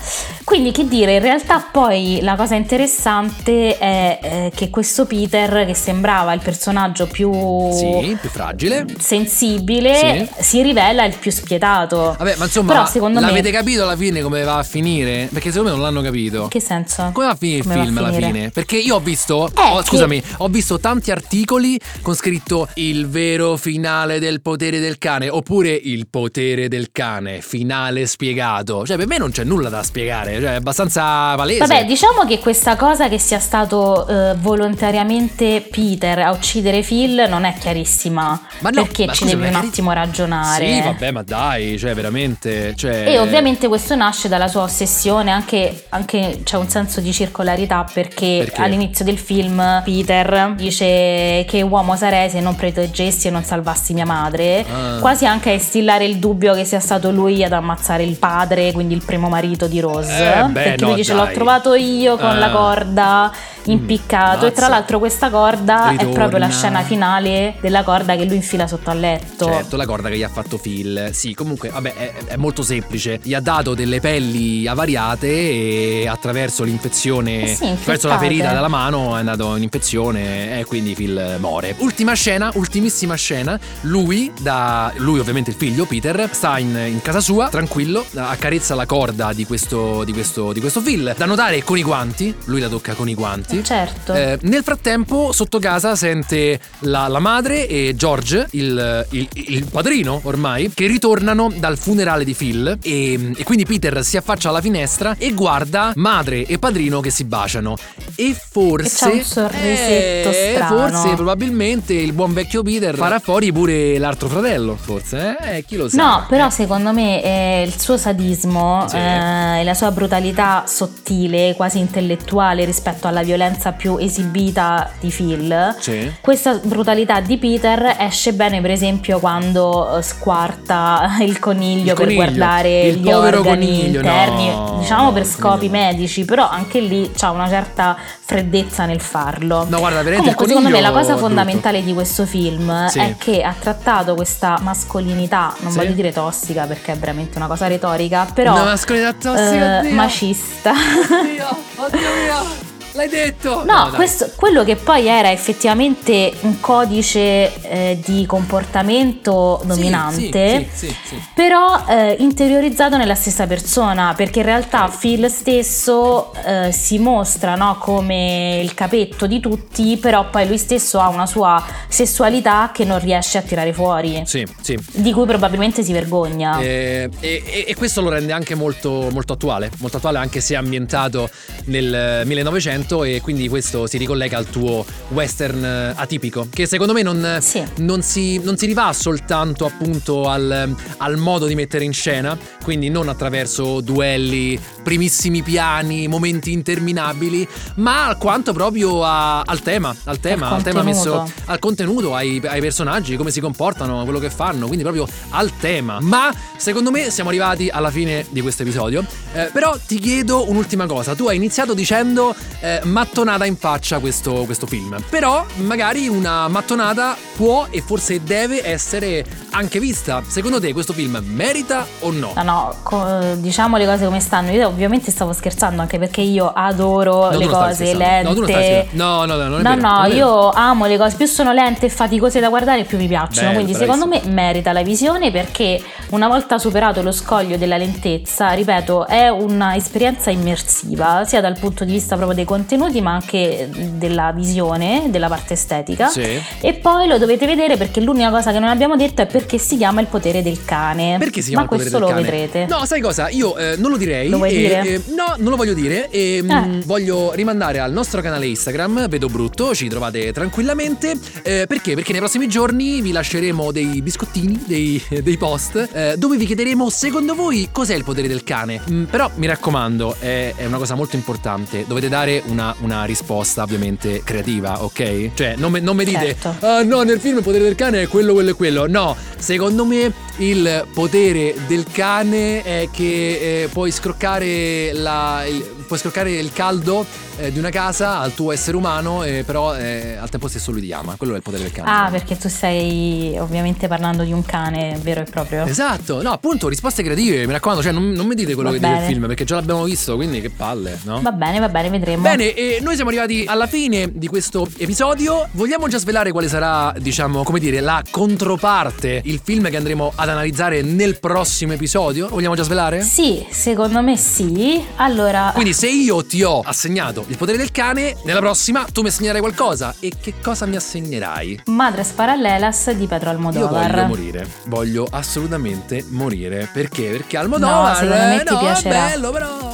Quindi 0.52 0.70
che 0.70 0.86
dire, 0.86 1.14
in 1.14 1.22
realtà 1.22 1.66
poi 1.72 2.18
la 2.20 2.36
cosa 2.36 2.56
interessante 2.56 3.78
è 3.78 4.18
eh, 4.22 4.52
che 4.54 4.68
questo 4.68 5.06
Peter, 5.06 5.64
che 5.64 5.72
sembrava 5.72 6.34
il 6.34 6.40
personaggio 6.42 7.06
più 7.06 7.32
Sì, 7.72 8.14
più 8.20 8.28
fragile. 8.28 8.84
sensibile, 8.98 10.28
si 10.40 10.60
rivela 10.60 11.06
il 11.06 11.16
più 11.18 11.30
spietato. 11.30 12.14
Vabbè, 12.18 12.36
ma 12.36 12.44
insomma, 12.44 12.72
Però 12.74 12.84
secondo 12.86 13.18
me- 13.18 13.24
l'avete 13.26 13.50
capito 13.50 13.84
alla 13.84 13.96
fine 13.96 14.20
come 14.20 14.42
va 14.42 14.58
a 14.58 14.62
finire? 14.62 15.30
Perché 15.32 15.48
secondo 15.50 15.70
me 15.70 15.76
non 15.76 15.86
l'hanno 15.86 16.02
capito. 16.02 16.42
In 16.42 16.48
che 16.48 16.60
senso? 16.60 17.08
Come 17.14 17.24
va 17.26 17.32
a 17.32 17.36
finire 17.36 17.62
Come 17.62 17.74
il 17.76 17.80
film 17.84 17.96
alla 17.98 18.12
fine? 18.12 18.50
Perché 18.50 18.76
io 18.76 18.96
ho 18.96 19.00
visto, 19.00 19.48
Eh, 19.48 19.70
oh, 19.70 19.78
che- 19.78 19.84
scusami, 19.86 20.22
ho 20.36 20.48
visto 20.48 20.78
tanti 20.78 21.10
articoli 21.10 21.80
con 22.02 22.14
scritto 22.14 22.68
il 22.74 23.08
vero 23.08 23.56
finale 23.56 24.18
del 24.18 24.42
potere 24.42 24.80
del 24.80 24.98
cane 24.98 25.30
oppure 25.30 25.70
il 25.70 26.08
potere 26.08 26.68
del 26.68 26.90
cane, 26.92 27.40
finale 27.40 28.04
spiegato. 28.06 28.84
Cioè, 28.84 28.98
per 28.98 29.06
me 29.06 29.16
non 29.16 29.30
c'è 29.30 29.44
nulla 29.44 29.70
da 29.70 29.82
spiegare, 29.82 30.40
cioè 30.42 30.52
è 30.52 30.54
abbastanza 30.56 31.34
palese. 31.36 31.58
Vabbè, 31.66 31.84
diciamo 31.84 32.24
che 32.26 32.38
questa 32.40 32.76
cosa 32.76 33.08
che 33.08 33.18
sia 33.18 33.38
stato 33.38 34.06
eh, 34.08 34.34
volontariamente 34.38 35.66
Peter 35.70 36.18
a 36.18 36.30
uccidere 36.32 36.80
Phil 36.82 37.26
non 37.28 37.44
è 37.44 37.54
chiarissima. 37.58 38.40
Ma 38.58 38.70
no, 38.70 38.82
perché 38.82 39.06
ma 39.06 39.12
ci 39.12 39.24
scusa, 39.24 39.36
devi 39.36 39.48
un 39.48 39.54
attimo 39.54 39.92
ragionare. 39.92 40.74
Sì, 40.74 40.80
vabbè, 40.82 41.10
ma 41.12 41.22
dai, 41.22 41.78
cioè 41.78 41.94
veramente, 41.94 42.74
cioè 42.76 43.04
E 43.08 43.18
ovviamente 43.18 43.68
questo 43.68 43.94
nasce 43.94 44.28
dalla 44.28 44.48
sua 44.48 44.62
ossessione, 44.62 45.30
anche, 45.30 45.84
anche 45.90 46.40
c'è 46.42 46.56
un 46.56 46.68
senso 46.68 47.00
di 47.00 47.12
circolarità 47.12 47.86
perché, 47.92 48.42
Perché? 48.44 48.60
all'inizio 48.60 49.04
del 49.04 49.18
film 49.18 49.80
Peter 49.84 50.54
dice 50.56 51.44
che 51.46 51.62
uomo 51.62 51.94
sarei 51.96 52.30
se 52.30 52.40
non 52.40 52.54
proteggessi 52.56 53.28
e 53.28 53.30
non 53.30 53.44
salvassi 53.44 53.92
mia 53.92 54.06
madre, 54.06 54.64
Ah. 54.72 54.98
quasi 55.00 55.26
anche 55.26 55.50
a 55.50 55.52
instillare 55.52 56.04
il 56.04 56.16
dubbio 56.16 56.54
che 56.54 56.64
sia 56.64 56.80
stato 56.80 57.10
lui 57.10 57.44
ad 57.44 57.52
ammazzare 57.52 58.02
il 58.02 58.16
padre, 58.16 58.72
quindi 58.72 58.94
il 58.94 59.02
primo 59.04 59.28
marito 59.28 59.66
di 59.66 59.80
Rose, 59.80 60.10
Eh, 60.21 60.21
beh, 60.22 60.52
perché 60.52 60.76
no, 60.80 60.86
lui 60.88 60.96
dice 60.96 61.14
dai. 61.14 61.26
l'ho 61.26 61.32
trovato 61.32 61.74
io 61.74 62.16
con 62.16 62.30
Ah. 62.30 62.38
la 62.38 62.50
corda 62.50 63.32
impiccato 63.64 64.46
e 64.46 64.52
tra 64.52 64.68
l'altro 64.68 64.98
questa 64.98 65.30
corda 65.30 65.90
è 65.90 65.96
proprio 66.08 66.38
la 66.38 66.46
Ritorna. 66.46 66.50
scena 66.50 66.82
finale 66.82 67.54
della 67.60 67.82
corda 67.82 68.16
che 68.16 68.24
lui 68.24 68.36
infila 68.36 68.66
sotto 68.66 68.90
al 68.90 69.00
letto. 69.00 69.46
Certo, 69.46 69.76
la 69.76 69.86
corda 69.86 70.08
che 70.08 70.16
gli 70.16 70.22
ha 70.22 70.28
fatto 70.28 70.58
Phil. 70.58 71.10
Sì, 71.12 71.34
comunque, 71.34 71.68
vabbè, 71.68 71.94
è, 71.94 72.12
è 72.26 72.36
molto 72.36 72.62
semplice. 72.62 73.20
Gli 73.22 73.34
ha 73.34 73.40
dato 73.40 73.74
delle 73.74 74.00
pelli 74.00 74.66
avariate 74.66 75.28
e 75.28 76.08
attraverso 76.08 76.64
l'infezione, 76.64 77.42
Eh 77.42 77.54
sì, 77.54 77.66
attraverso 77.66 78.08
la 78.08 78.18
ferita 78.18 78.52
della 78.52 78.68
mano 78.68 79.16
è 79.16 79.20
andato 79.20 79.56
in 79.56 79.62
infezione 79.62 80.58
e 80.58 80.64
quindi 80.64 80.94
Phil 80.94 81.36
muore. 81.38 81.74
Ultima 81.78 82.14
scena, 82.14 82.50
ultimissima 82.54 83.14
scena. 83.14 83.58
Lui, 83.82 84.32
da, 84.40 84.92
lui 84.96 85.18
ovviamente 85.18 85.50
il 85.50 85.56
figlio, 85.56 85.84
Peter, 85.84 86.28
sta 86.32 86.58
in, 86.58 86.76
in 86.86 87.00
casa 87.02 87.20
sua, 87.20 87.48
tranquillo, 87.48 88.04
accarezza 88.14 88.74
la 88.74 88.86
corda 88.86 89.32
di 89.32 89.44
questo, 89.46 90.04
di 90.04 90.12
questo, 90.12 90.52
di 90.52 90.60
questo 90.60 90.80
Phil. 90.80 91.14
Da 91.16 91.24
notare 91.26 91.62
con 91.62 91.78
i 91.78 91.82
guanti, 91.82 92.34
lui 92.44 92.60
la 92.60 92.68
tocca 92.68 92.94
con 92.94 93.08
i 93.08 93.14
guanti. 93.14 93.51
Certo. 93.62 94.12
Eh, 94.14 94.38
nel 94.42 94.62
frattempo, 94.62 95.32
sotto 95.32 95.58
casa 95.58 95.94
sente 95.96 96.58
la, 96.80 97.08
la 97.08 97.18
madre 97.18 97.66
e 97.66 97.94
George, 97.96 98.46
il, 98.52 99.06
il- 99.10 99.28
il 99.32 99.64
padrino 99.66 100.20
ormai, 100.24 100.70
che 100.72 100.86
ritornano 100.86 101.52
dal 101.54 101.76
funerale 101.76 102.24
di 102.24 102.34
Phil. 102.34 102.78
E, 102.82 103.32
e 103.36 103.44
quindi 103.44 103.64
Peter 103.66 104.02
si 104.04 104.16
affaccia 104.16 104.48
alla 104.48 104.60
finestra 104.60 105.14
e 105.18 105.32
guarda 105.32 105.92
madre 105.96 106.46
e 106.46 106.58
padrino 106.58 107.00
che 107.00 107.10
si 107.10 107.24
baciano. 107.24 107.76
E 108.14 108.34
forse. 108.50 109.10
Che 109.10 109.10
c'ha 109.10 109.16
un 109.16 109.22
sorrisetto 109.24 110.28
eh, 110.30 110.52
strano. 110.54 110.76
Forse, 111.00 111.14
probabilmente, 111.14 111.92
il 111.94 112.12
buon 112.12 112.32
vecchio 112.32 112.62
Peter 112.62 112.94
farà 112.94 113.18
fuori 113.18 113.52
pure 113.52 113.98
l'altro 113.98 114.28
fratello. 114.28 114.76
Forse, 114.80 115.36
eh? 115.40 115.56
Eh, 115.58 115.64
chi 115.64 115.76
lo 115.76 115.88
sa. 115.88 115.96
No, 116.02 116.26
però 116.28 116.48
secondo 116.50 116.92
me 116.92 117.22
eh, 117.22 117.62
il 117.66 117.78
suo 117.78 117.96
sadismo 117.96 118.86
Sì. 118.88 118.96
eh, 118.96 119.60
e 119.60 119.64
la 119.64 119.74
sua 119.74 119.90
brutalità 119.90 120.64
sottile, 120.66 121.54
quasi 121.56 121.78
intellettuale 121.78 122.64
rispetto 122.64 123.06
alla 123.06 123.22
violenza 123.22 123.40
violenza 123.42 123.72
più 123.72 123.96
esibita 123.96 124.90
di 125.00 125.08
Phil, 125.10 125.76
Sì. 125.80 126.12
questa 126.20 126.54
brutalità 126.62 127.20
di 127.20 127.38
Peter 127.38 127.96
esce 127.98 128.32
bene 128.32 128.60
per 128.60 128.70
esempio 128.70 129.18
quando 129.18 129.96
eh, 129.98 130.02
squarta 130.02 131.16
il 131.20 131.38
coniglio 131.38 131.90
Il 131.92 131.94
per 131.96 131.96
coniglio, 132.06 132.14
guardare 132.14 132.92
gli 132.92 133.10
organi 133.10 133.42
coniglio, 133.42 133.96
interni, 133.98 134.48
no, 134.50 134.76
diciamo 134.80 135.12
per 135.12 135.24
scopi 135.26 135.66
coniglio. 135.68 135.70
medici, 135.72 136.24
però 136.24 136.48
anche 136.48 136.80
lì 136.80 137.10
c'ha 137.14 137.30
una 137.30 137.48
certa 137.48 137.96
freddezza 138.24 138.86
nel 138.86 139.00
farlo. 139.00 139.66
No, 139.68 139.78
guarda, 139.78 140.02
veramente 140.02 140.34
Comunque, 140.34 140.46
secondo 140.46 140.68
me 140.70 140.80
la 140.80 140.90
cosa 140.92 141.16
fondamentale 141.16 141.82
di 141.82 141.92
questo 141.92 142.24
film 142.24 142.86
Sì. 142.86 142.98
è 143.00 143.14
che 143.18 143.42
ha 143.42 143.54
trattato 143.58 144.14
questa 144.14 144.58
mascolinità, 144.62 145.54
non 145.60 145.72
Sì. 145.72 145.78
voglio 145.78 145.92
dire 145.92 146.12
tossica 146.12 146.64
perché 146.66 146.92
è 146.92 146.96
veramente 146.96 147.36
una 147.38 147.46
cosa 147.48 147.66
retorica, 147.66 148.26
però 148.32 148.52
Una 148.52 148.64
mascolinità 148.64 149.12
tossica, 149.12 149.80
eh, 149.82 149.90
macista. 149.92 150.70
Oddio, 150.72 151.46
oddio 151.84 151.98
mio, 152.00 152.70
L'hai 152.94 153.08
detto! 153.08 153.64
No, 153.64 153.84
no 153.84 153.90
questo, 153.90 154.30
quello 154.36 154.64
che 154.64 154.76
poi 154.76 155.06
era 155.06 155.30
effettivamente 155.30 156.32
un 156.40 156.60
codice 156.60 157.60
eh, 157.62 157.98
di 158.04 158.26
comportamento 158.26 159.62
dominante, 159.64 160.68
sì, 160.74 160.86
sì, 160.88 160.96
sì, 161.04 161.22
però 161.34 161.84
eh, 161.88 162.16
interiorizzato 162.18 162.98
nella 162.98 163.14
stessa 163.14 163.46
persona, 163.46 164.12
perché 164.14 164.40
in 164.40 164.44
realtà 164.44 164.88
Phil 164.88 165.30
stesso 165.30 166.34
eh, 166.44 166.70
si 166.72 166.98
mostra 166.98 167.54
no, 167.54 167.78
come 167.78 168.60
il 168.62 168.74
capetto 168.74 169.26
di 169.26 169.40
tutti, 169.40 169.96
però 169.96 170.28
poi 170.28 170.46
lui 170.46 170.58
stesso 170.58 171.00
ha 171.00 171.08
una 171.08 171.26
sua 171.26 171.64
sessualità 171.88 172.72
che 172.74 172.84
non 172.84 173.00
riesce 173.00 173.38
a 173.38 173.42
tirare 173.42 173.72
fuori, 173.72 174.22
sì, 174.26 174.46
sì. 174.60 174.78
di 174.92 175.12
cui 175.12 175.24
probabilmente 175.24 175.82
si 175.82 175.92
vergogna. 175.92 176.58
Eh, 176.60 177.08
e, 177.20 177.42
e, 177.46 177.64
e 177.68 177.74
questo 177.74 178.02
lo 178.02 178.10
rende 178.10 178.32
anche 178.32 178.54
molto, 178.54 179.08
molto 179.10 179.32
attuale, 179.32 179.70
molto 179.78 179.96
attuale 179.96 180.18
anche 180.18 180.42
se 180.42 180.56
ambientato 180.56 181.30
nel 181.64 181.94
eh, 181.94 182.24
1900 182.26 182.81
argomento 182.82 183.04
e 183.04 183.20
quindi 183.20 183.48
questo 183.48 183.86
si 183.86 183.96
ricollega 183.96 184.36
al 184.36 184.46
tuo 184.46 184.84
western 185.08 185.64
eh, 185.64 185.92
atipico, 185.96 186.46
che 186.50 186.66
secondo 186.66 186.92
me 186.92 187.02
non, 187.02 187.38
sì. 187.40 187.62
non, 187.78 188.02
si, 188.02 188.38
non 188.42 188.56
si, 188.56 188.66
rivà 188.66 188.92
soltanto 188.92 189.64
appunto 189.64 190.28
al, 190.28 190.74
al, 190.98 191.16
modo 191.16 191.46
di 191.46 191.54
mettere 191.54 191.84
in 191.84 191.92
scena, 191.92 192.36
quindi 192.62 192.88
non 192.88 193.08
attraverso 193.08 193.80
duelli, 193.80 194.58
primissimi 194.82 195.42
piani, 195.42 196.08
momenti 196.08 196.52
interminabili, 196.52 197.46
ma 197.76 198.14
quanto 198.18 198.52
proprio 198.52 199.04
a, 199.04 199.40
al 199.40 199.60
tema, 199.60 199.94
al 200.04 200.18
tema, 200.18 200.50
al 200.50 200.62
tema 200.62 200.82
messo 200.82 201.30
al 201.46 201.58
contenuto, 201.58 202.14
ai, 202.14 202.40
ai 202.44 202.60
personaggi, 202.60 203.16
come 203.16 203.30
si 203.30 203.40
comportano, 203.40 204.02
quello 204.04 204.18
che 204.18 204.30
fanno, 204.30 204.66
quindi 204.66 204.82
proprio 204.82 205.06
al 205.30 205.56
tema. 205.58 205.98
Ma 206.00 206.32
secondo 206.56 206.90
me 206.90 207.10
siamo 207.10 207.30
arrivati 207.30 207.68
alla 207.68 207.90
fine 207.90 208.26
di 208.30 208.40
questo 208.40 208.62
episodio. 208.62 209.04
Eh, 209.34 209.50
però 209.52 209.76
ti 209.86 209.98
chiedo 209.98 210.48
un'ultima 210.48 210.86
cosa. 210.86 211.14
Tu 211.14 211.26
hai 211.28 211.36
iniziato 211.36 211.74
dicendo 211.74 212.34
eh, 212.60 212.71
mattonata 212.84 213.44
in 213.44 213.56
faccia 213.56 213.98
questo, 213.98 214.44
questo 214.44 214.66
film. 214.66 214.96
Però 215.10 215.44
magari 215.56 216.08
una 216.08 216.48
mattonata 216.48 217.16
può 217.36 217.66
e 217.70 217.82
forse 217.82 218.22
deve 218.22 218.66
essere 218.66 219.24
anche 219.50 219.78
vista. 219.78 220.22
Secondo 220.26 220.60
te 220.60 220.72
questo 220.72 220.92
film 220.92 221.22
merita 221.26 221.86
o 222.00 222.10
no? 222.10 222.32
No, 222.36 222.42
no, 222.42 222.74
co- 222.82 223.34
diciamo 223.36 223.76
le 223.76 223.86
cose 223.86 224.04
come 224.04 224.20
stanno. 224.20 224.50
Io 224.50 224.66
ovviamente 224.68 225.10
stavo 225.10 225.32
scherzando 225.32 225.80
anche 225.80 225.98
perché 225.98 226.20
io 226.20 226.52
adoro 226.54 227.30
No, 227.30 227.38
le 227.38 227.46
cose 227.46 227.94
lente. 227.94 228.88
No. 228.92 229.02
No, 229.02 229.24
no, 229.24 229.36
no, 229.36 229.48
non 229.48 229.66
è 229.66 229.74
No, 229.74 229.98
no, 230.00 230.06
io 230.06 230.50
amo 230.50 230.86
le 230.86 230.96
cose 230.96 231.16
più 231.16 231.26
sono 231.26 231.52
lente 231.52 231.86
e 231.86 231.88
faticose 231.88 232.40
da 232.40 232.48
guardare 232.48 232.84
più 232.84 232.98
mi 232.98 233.06
piacciono. 233.08 233.48
Bello, 233.48 233.62
Quindi 233.62 233.72
bravissimo. 233.72 234.06
secondo 234.06 234.28
me 234.28 234.32
merita 234.32 234.72
la 234.72 234.82
visione 234.82 235.30
perché 235.30 235.82
una 236.10 236.28
volta 236.28 236.58
superato 236.58 237.02
lo 237.02 237.12
scoglio 237.12 237.56
della 237.56 237.76
lentezza, 237.76 238.52
ripeto, 238.52 239.06
è 239.06 239.28
un'esperienza 239.28 240.30
immersiva, 240.30 241.24
sia 241.24 241.40
dal 241.40 241.58
punto 241.58 241.84
di 241.84 241.92
vista 241.92 242.14
proprio 242.16 242.36
dei 242.36 242.44
contenuti, 242.44 242.61
ma 243.00 243.12
anche 243.12 243.68
della 243.94 244.32
visione, 244.34 245.04
della 245.08 245.28
parte 245.28 245.54
estetica. 245.54 246.08
Sì. 246.08 246.40
E 246.60 246.74
poi 246.74 247.06
lo 247.08 247.18
dovete 247.18 247.46
vedere 247.46 247.76
perché 247.76 248.00
l'unica 248.00 248.30
cosa 248.30 248.52
che 248.52 248.58
non 248.58 248.68
abbiamo 248.68 248.96
detto 248.96 249.22
è 249.22 249.26
perché 249.26 249.58
si 249.58 249.76
chiama 249.76 250.00
il 250.00 250.06
potere 250.06 250.42
del 250.42 250.64
cane. 250.64 251.16
Perché 251.18 251.40
si 251.42 251.48
chiama 251.50 251.66
Ma 251.68 251.74
il 251.74 251.78
potere 251.82 251.90
questo 251.90 251.98
del 251.98 252.00
lo 252.00 252.06
cane? 252.08 252.22
vedrete. 252.22 252.66
No, 252.74 252.84
sai 252.84 253.00
cosa? 253.00 253.28
Io 253.30 253.56
eh, 253.56 253.76
non 253.76 253.90
lo 253.90 253.96
direi. 253.96 254.28
Lo 254.28 254.36
vuoi 254.38 254.50
e- 254.50 254.56
dire? 254.56 254.80
e- 254.82 255.02
no, 255.14 255.34
non 255.38 255.50
lo 255.50 255.56
voglio 255.56 255.74
dire. 255.74 256.08
E, 256.10 256.40
mm, 256.42 256.50
Eh. 256.50 256.80
voglio 256.84 257.32
rimandare 257.34 257.78
al 257.80 257.92
nostro 257.92 258.20
canale 258.20 258.46
Instagram, 258.46 259.08
Vedo 259.08 259.28
Brutto, 259.28 259.74
ci 259.74 259.88
trovate 259.88 260.32
tranquillamente. 260.32 261.14
Eh, 261.42 261.64
perché? 261.66 261.94
Perché 261.94 262.12
nei 262.12 262.20
prossimi 262.20 262.48
giorni 262.48 263.00
vi 263.00 263.12
lasceremo 263.12 263.72
dei 263.72 264.00
biscottini, 264.02 264.62
dei, 264.66 265.02
dei 265.22 265.36
post, 265.36 265.88
eh, 265.92 266.14
dove 266.16 266.36
vi 266.36 266.46
chiederemo 266.46 266.88
secondo 266.90 267.34
voi 267.34 267.68
cos'è 267.72 267.94
il 267.94 268.04
potere 268.04 268.28
del 268.28 268.44
cane. 268.44 268.80
Mm, 268.90 269.04
però 269.04 269.30
mi 269.36 269.46
raccomando, 269.46 270.16
è, 270.18 270.52
è 270.56 270.64
una 270.66 270.78
cosa 270.78 270.94
molto 270.94 271.16
importante. 271.16 271.84
Dovete 271.86 272.08
dare 272.08 272.42
una, 272.52 272.74
una 272.80 273.04
risposta 273.04 273.62
ovviamente 273.62 274.22
creativa, 274.24 274.84
ok? 274.84 275.30
Cioè, 275.34 275.54
non, 275.56 275.72
me- 275.72 275.80
non 275.80 275.96
mi 275.96 276.04
dite, 276.04 276.36
Certo. 276.38 276.54
ah 276.66 276.82
no, 276.82 277.02
nel 277.02 277.18
film 277.18 277.38
il 277.38 277.42
potere 277.42 277.64
del 277.64 277.74
cane 277.74 278.02
è 278.02 278.08
quello, 278.08 278.32
quello 278.34 278.50
e 278.50 278.54
quello. 278.54 278.86
No, 278.86 279.16
secondo 279.38 279.84
me 279.84 280.12
il 280.36 280.86
potere 280.92 281.54
del 281.66 281.84
cane 281.90 282.62
è 282.62 282.88
che 282.92 283.62
eh, 283.62 283.68
puoi 283.68 283.90
scroccare 283.90 284.92
la- 284.92 285.44
il, 285.46 285.64
puoi 285.92 285.98
scroccare 285.98 286.32
il 286.32 286.52
caldo 286.54 287.04
eh, 287.36 287.52
di 287.52 287.58
una 287.58 287.68
casa 287.68 288.18
al 288.20 288.32
tuo 288.32 288.50
essere 288.50 288.78
umano, 288.78 289.24
eh, 289.24 289.42
però 289.44 289.76
eh, 289.76 290.16
al 290.16 290.30
tempo 290.30 290.48
stesso 290.48 290.70
lui 290.72 290.80
ti 290.80 290.90
ama. 290.90 291.16
Quello 291.18 291.34
è 291.34 291.36
il 291.36 291.42
potere 291.42 291.64
del 291.64 291.72
cane. 291.72 291.90
Ah, 291.90 292.08
perché 292.10 292.38
tu 292.38 292.48
stai 292.48 293.36
ovviamente 293.38 293.88
parlando 293.88 294.22
di 294.22 294.32
un 294.32 294.42
cane 294.42 294.98
vero 295.02 295.20
e 295.20 295.24
proprio. 295.24 295.66
Esatto, 295.66 296.22
no, 296.22 296.32
appunto, 296.32 296.68
risposte 296.68 297.02
creative, 297.02 297.44
mi 297.44 297.52
raccomando, 297.52 297.82
cioè 297.82 297.92
non, 297.92 298.10
non 298.12 298.26
mi 298.26 298.34
dite 298.34 298.54
quello 298.54 298.70
Va 298.70 298.76
che 298.76 298.80
dite 298.80 298.90
del 298.90 299.00
bene. 299.02 299.12
film, 299.12 299.26
perché 299.26 299.44
già 299.44 299.56
l'abbiamo 299.56 299.84
visto, 299.84 300.14
quindi 300.16 300.40
che 300.40 300.48
palle, 300.48 300.98
no? 301.02 301.20
Va 301.20 301.32
bene, 301.32 301.58
va 301.58 301.68
bene, 301.68 301.90
vedremo. 301.90 302.22
Bene, 302.22 302.54
e 302.54 302.78
noi 302.80 302.94
siamo 302.94 303.10
arrivati 303.10 303.44
alla 303.46 303.66
fine 303.66 304.10
di 304.14 304.28
questo 304.28 304.66
episodio. 304.78 305.46
Vogliamo 305.52 305.88
già 305.88 305.98
svelare 305.98 306.32
quale 306.32 306.48
sarà, 306.48 306.94
diciamo, 306.98 307.42
come 307.42 307.58
dire, 307.58 307.80
la 307.80 308.02
controparte, 308.10 309.20
il 309.24 309.40
film 309.44 309.68
che 309.68 309.76
andremo 309.76 310.10
ad 310.14 310.30
analizzare 310.30 310.80
nel 310.80 311.18
prossimo 311.20 311.74
episodio? 311.74 312.28
Vogliamo 312.28 312.54
già 312.54 312.62
svelare? 312.62 313.02
Sì, 313.02 313.44
secondo 313.50 314.00
me 314.00 314.16
sì. 314.16 314.82
Allora, 314.96 315.50
Quindi 315.52 315.74
se 315.82 315.88
io 315.88 316.24
ti 316.24 316.44
ho 316.44 316.60
assegnato 316.60 317.24
il 317.26 317.36
potere 317.36 317.58
del 317.58 317.72
cane, 317.72 318.14
nella 318.22 318.38
prossima 318.38 318.84
tu 318.84 319.02
mi 319.02 319.08
assegnerai 319.08 319.40
qualcosa. 319.40 319.92
E 319.98 320.12
che 320.20 320.34
cosa 320.40 320.64
mi 320.64 320.76
assegnerai? 320.76 321.62
Madres 321.66 322.10
Parallelas 322.10 322.92
di 322.92 323.08
Pedro 323.08 323.30
Io 323.30 323.34
Almodovar. 323.34 323.90
voglio 323.90 324.06
morire, 324.06 324.46
voglio 324.66 325.08
assolutamente 325.10 326.04
morire. 326.10 326.70
Perché? 326.72 327.08
Perché 327.10 327.36
Almodovar 327.36 327.94
No, 327.94 327.98
secondo 327.98 328.24
me 328.26 328.42
ti 328.44 328.52
no, 328.52 328.58
piacerà. 328.60 329.06
è 329.06 329.10
bello, 329.10 329.30
però... 329.32 329.71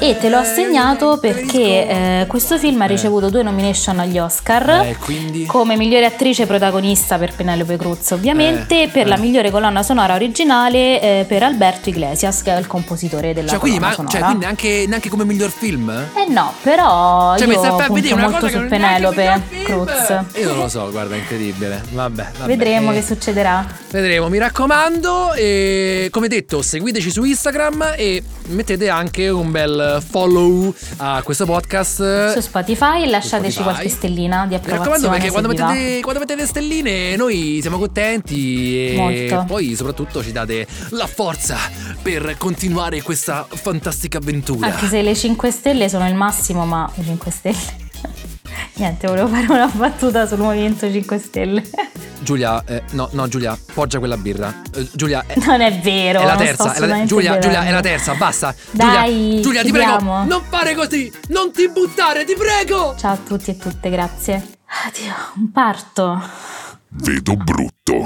E 0.00 0.16
te 0.16 0.28
l'ho 0.28 0.38
assegnato 0.38 1.18
perché 1.20 1.88
eh, 2.20 2.24
questo 2.28 2.56
film 2.56 2.80
ha 2.82 2.84
Eh. 2.84 2.88
ricevuto 2.88 3.30
due 3.30 3.42
nomination 3.42 3.98
agli 3.98 4.16
Oscar. 4.18 4.68
Eh, 4.86 4.96
quindi... 4.96 5.44
Come 5.44 5.76
migliore 5.76 6.04
attrice 6.06 6.46
protagonista 6.46 7.18
per 7.18 7.34
Penelope 7.34 7.76
Cruz, 7.76 8.12
ovviamente, 8.12 8.84
Eh, 8.84 8.88
per 8.88 9.08
la 9.08 9.16
eh. 9.16 9.18
migliore 9.18 9.50
colonna 9.50 9.82
sonora 9.82 10.14
originale 10.14 11.00
eh, 11.00 11.24
per 11.26 11.42
Alberto 11.42 11.88
Iglesias, 11.88 12.42
che 12.42 12.54
è 12.54 12.58
il 12.58 12.68
compositore 12.68 13.34
della 13.34 13.48
Cioè, 13.50 13.58
quindi, 13.58 13.80
ma, 13.80 13.90
sonora. 13.92 14.12
cioè, 14.12 14.20
quindi 14.22 14.44
neanche, 14.44 14.84
neanche 14.86 15.08
come 15.08 15.24
miglior 15.24 15.50
film? 15.50 15.90
Eh 15.90 16.30
no, 16.30 16.52
però 16.62 17.36
Cioè, 17.36 17.48
io 17.48 17.60
punto 17.60 17.92
vedere 17.92 18.14
una 18.14 18.28
molto 18.28 18.48
su 18.48 18.56
è 18.58 18.66
Penelope. 18.66 19.42
Cruz. 19.64 20.08
Io 20.36 20.48
non 20.48 20.58
lo 20.58 20.68
so, 20.68 20.90
guarda, 20.92 21.16
incredibile. 21.16 21.82
Vabbè, 21.90 22.26
vabbè. 22.38 22.46
Vedremo 22.46 22.92
che 22.92 23.02
succederà. 23.02 23.66
Vedremo, 23.90 24.28
mi 24.28 24.38
raccomando. 24.38 25.32
E 25.32 26.08
come 26.12 26.28
detto, 26.28 26.62
seguiteci 26.62 27.10
su 27.10 27.24
Instagram 27.24 27.94
e 27.96 28.22
mettete 28.48 28.88
anche 28.88 29.28
un 29.28 29.50
bel 29.50 29.86
follow 30.06 30.74
a 30.98 31.22
questo 31.22 31.44
podcast. 31.44 32.32
Su 32.32 32.40
Spotify 32.40 33.02
e 33.02 33.06
lasciateci 33.08 33.52
Spotify. 33.52 33.62
qualche 33.62 33.88
stellina 33.88 34.46
di 34.46 34.54
Mi 34.54 34.60
raccomando 34.60 35.06
approvazione 35.06 35.16
perché 35.16 35.30
quando 35.30 35.48
mettete, 35.48 36.00
quando 36.02 36.20
mettete 36.20 36.46
stelline 36.46 37.16
noi 37.16 37.58
siamo 37.60 37.78
contenti 37.78 38.92
e 38.92 38.94
Molto. 38.96 39.44
poi 39.46 39.74
soprattutto 39.74 40.22
ci 40.22 40.32
date 40.32 40.66
la 40.90 41.06
forza 41.06 41.56
per 42.02 42.36
continuare 42.38 43.02
questa 43.02 43.46
fantastica 43.48 44.18
avventura. 44.18 44.66
Anche 44.66 44.86
se 44.86 45.02
le 45.02 45.14
5 45.14 45.50
stelle 45.50 45.88
sono 45.88 46.06
il 46.08 46.14
massimo, 46.14 46.64
ma 46.66 46.90
le 46.94 47.04
5 47.04 47.30
stelle. 47.30 47.86
Niente, 48.74 49.06
volevo 49.06 49.28
fare 49.28 49.46
una 49.50 49.66
battuta 49.66 50.26
sul 50.26 50.38
Movimento 50.38 50.90
5 50.90 51.18
Stelle. 51.18 51.62
Giulia, 52.28 52.62
eh, 52.66 52.82
no, 52.90 53.08
no, 53.12 53.26
Giulia, 53.26 53.58
poggia 53.72 53.98
quella 53.98 54.18
birra. 54.18 54.60
Eh, 54.74 54.86
Giulia, 54.92 55.24
è, 55.26 55.38
Non 55.46 55.62
è 55.62 55.80
vero. 55.80 56.20
è 56.20 56.26
la 56.26 56.36
terza. 56.36 56.74
è 56.74 56.80
la- 56.80 57.06
Giulia, 57.06 57.38
Giulia, 57.38 57.64
è 57.64 57.70
la 57.70 57.80
terza, 57.80 58.12
basta. 58.16 58.54
Dai, 58.70 59.40
Giulia, 59.40 59.40
Giulia, 59.40 59.62
ti 59.62 59.72
prego, 59.72 60.24
non 60.24 60.42
fare 60.46 60.74
così. 60.74 61.10
Non 61.28 61.52
ti 61.52 61.70
buttare, 61.70 62.26
ti 62.26 62.34
prego. 62.34 62.94
Ciao 62.98 63.14
a 63.14 63.16
tutti 63.16 63.50
e 63.52 63.56
tutte, 63.56 63.88
grazie. 63.88 64.46
Addio, 64.66 65.14
un 65.36 65.50
parto. 65.50 66.20
Vedo 66.90 67.34
brutto. 67.34 68.04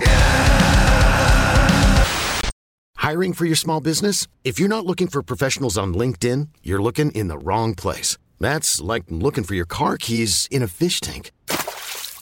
Hiring 3.03 3.35
for 3.35 3.45
your 3.45 3.57
small 3.57 3.81
business? 3.81 4.29
If 4.45 4.61
you're 4.61 4.73
not 4.73 4.87
looking 4.87 5.09
for 5.09 5.25
professionals 5.25 5.77
on 5.77 5.95
LinkedIn, 5.95 6.47
you're 6.63 6.81
looking 6.81 7.11
in 7.11 7.27
the 7.27 7.39
wrong 7.43 7.75
place. 7.75 8.17
That's 8.39 8.81
like 8.81 9.07
looking 9.09 9.43
for 9.43 9.57
your 9.57 9.67
car 9.67 9.97
keys 9.97 10.47
in 10.49 10.63
a 10.63 10.69
fish 10.69 11.01
tank. 11.01 11.33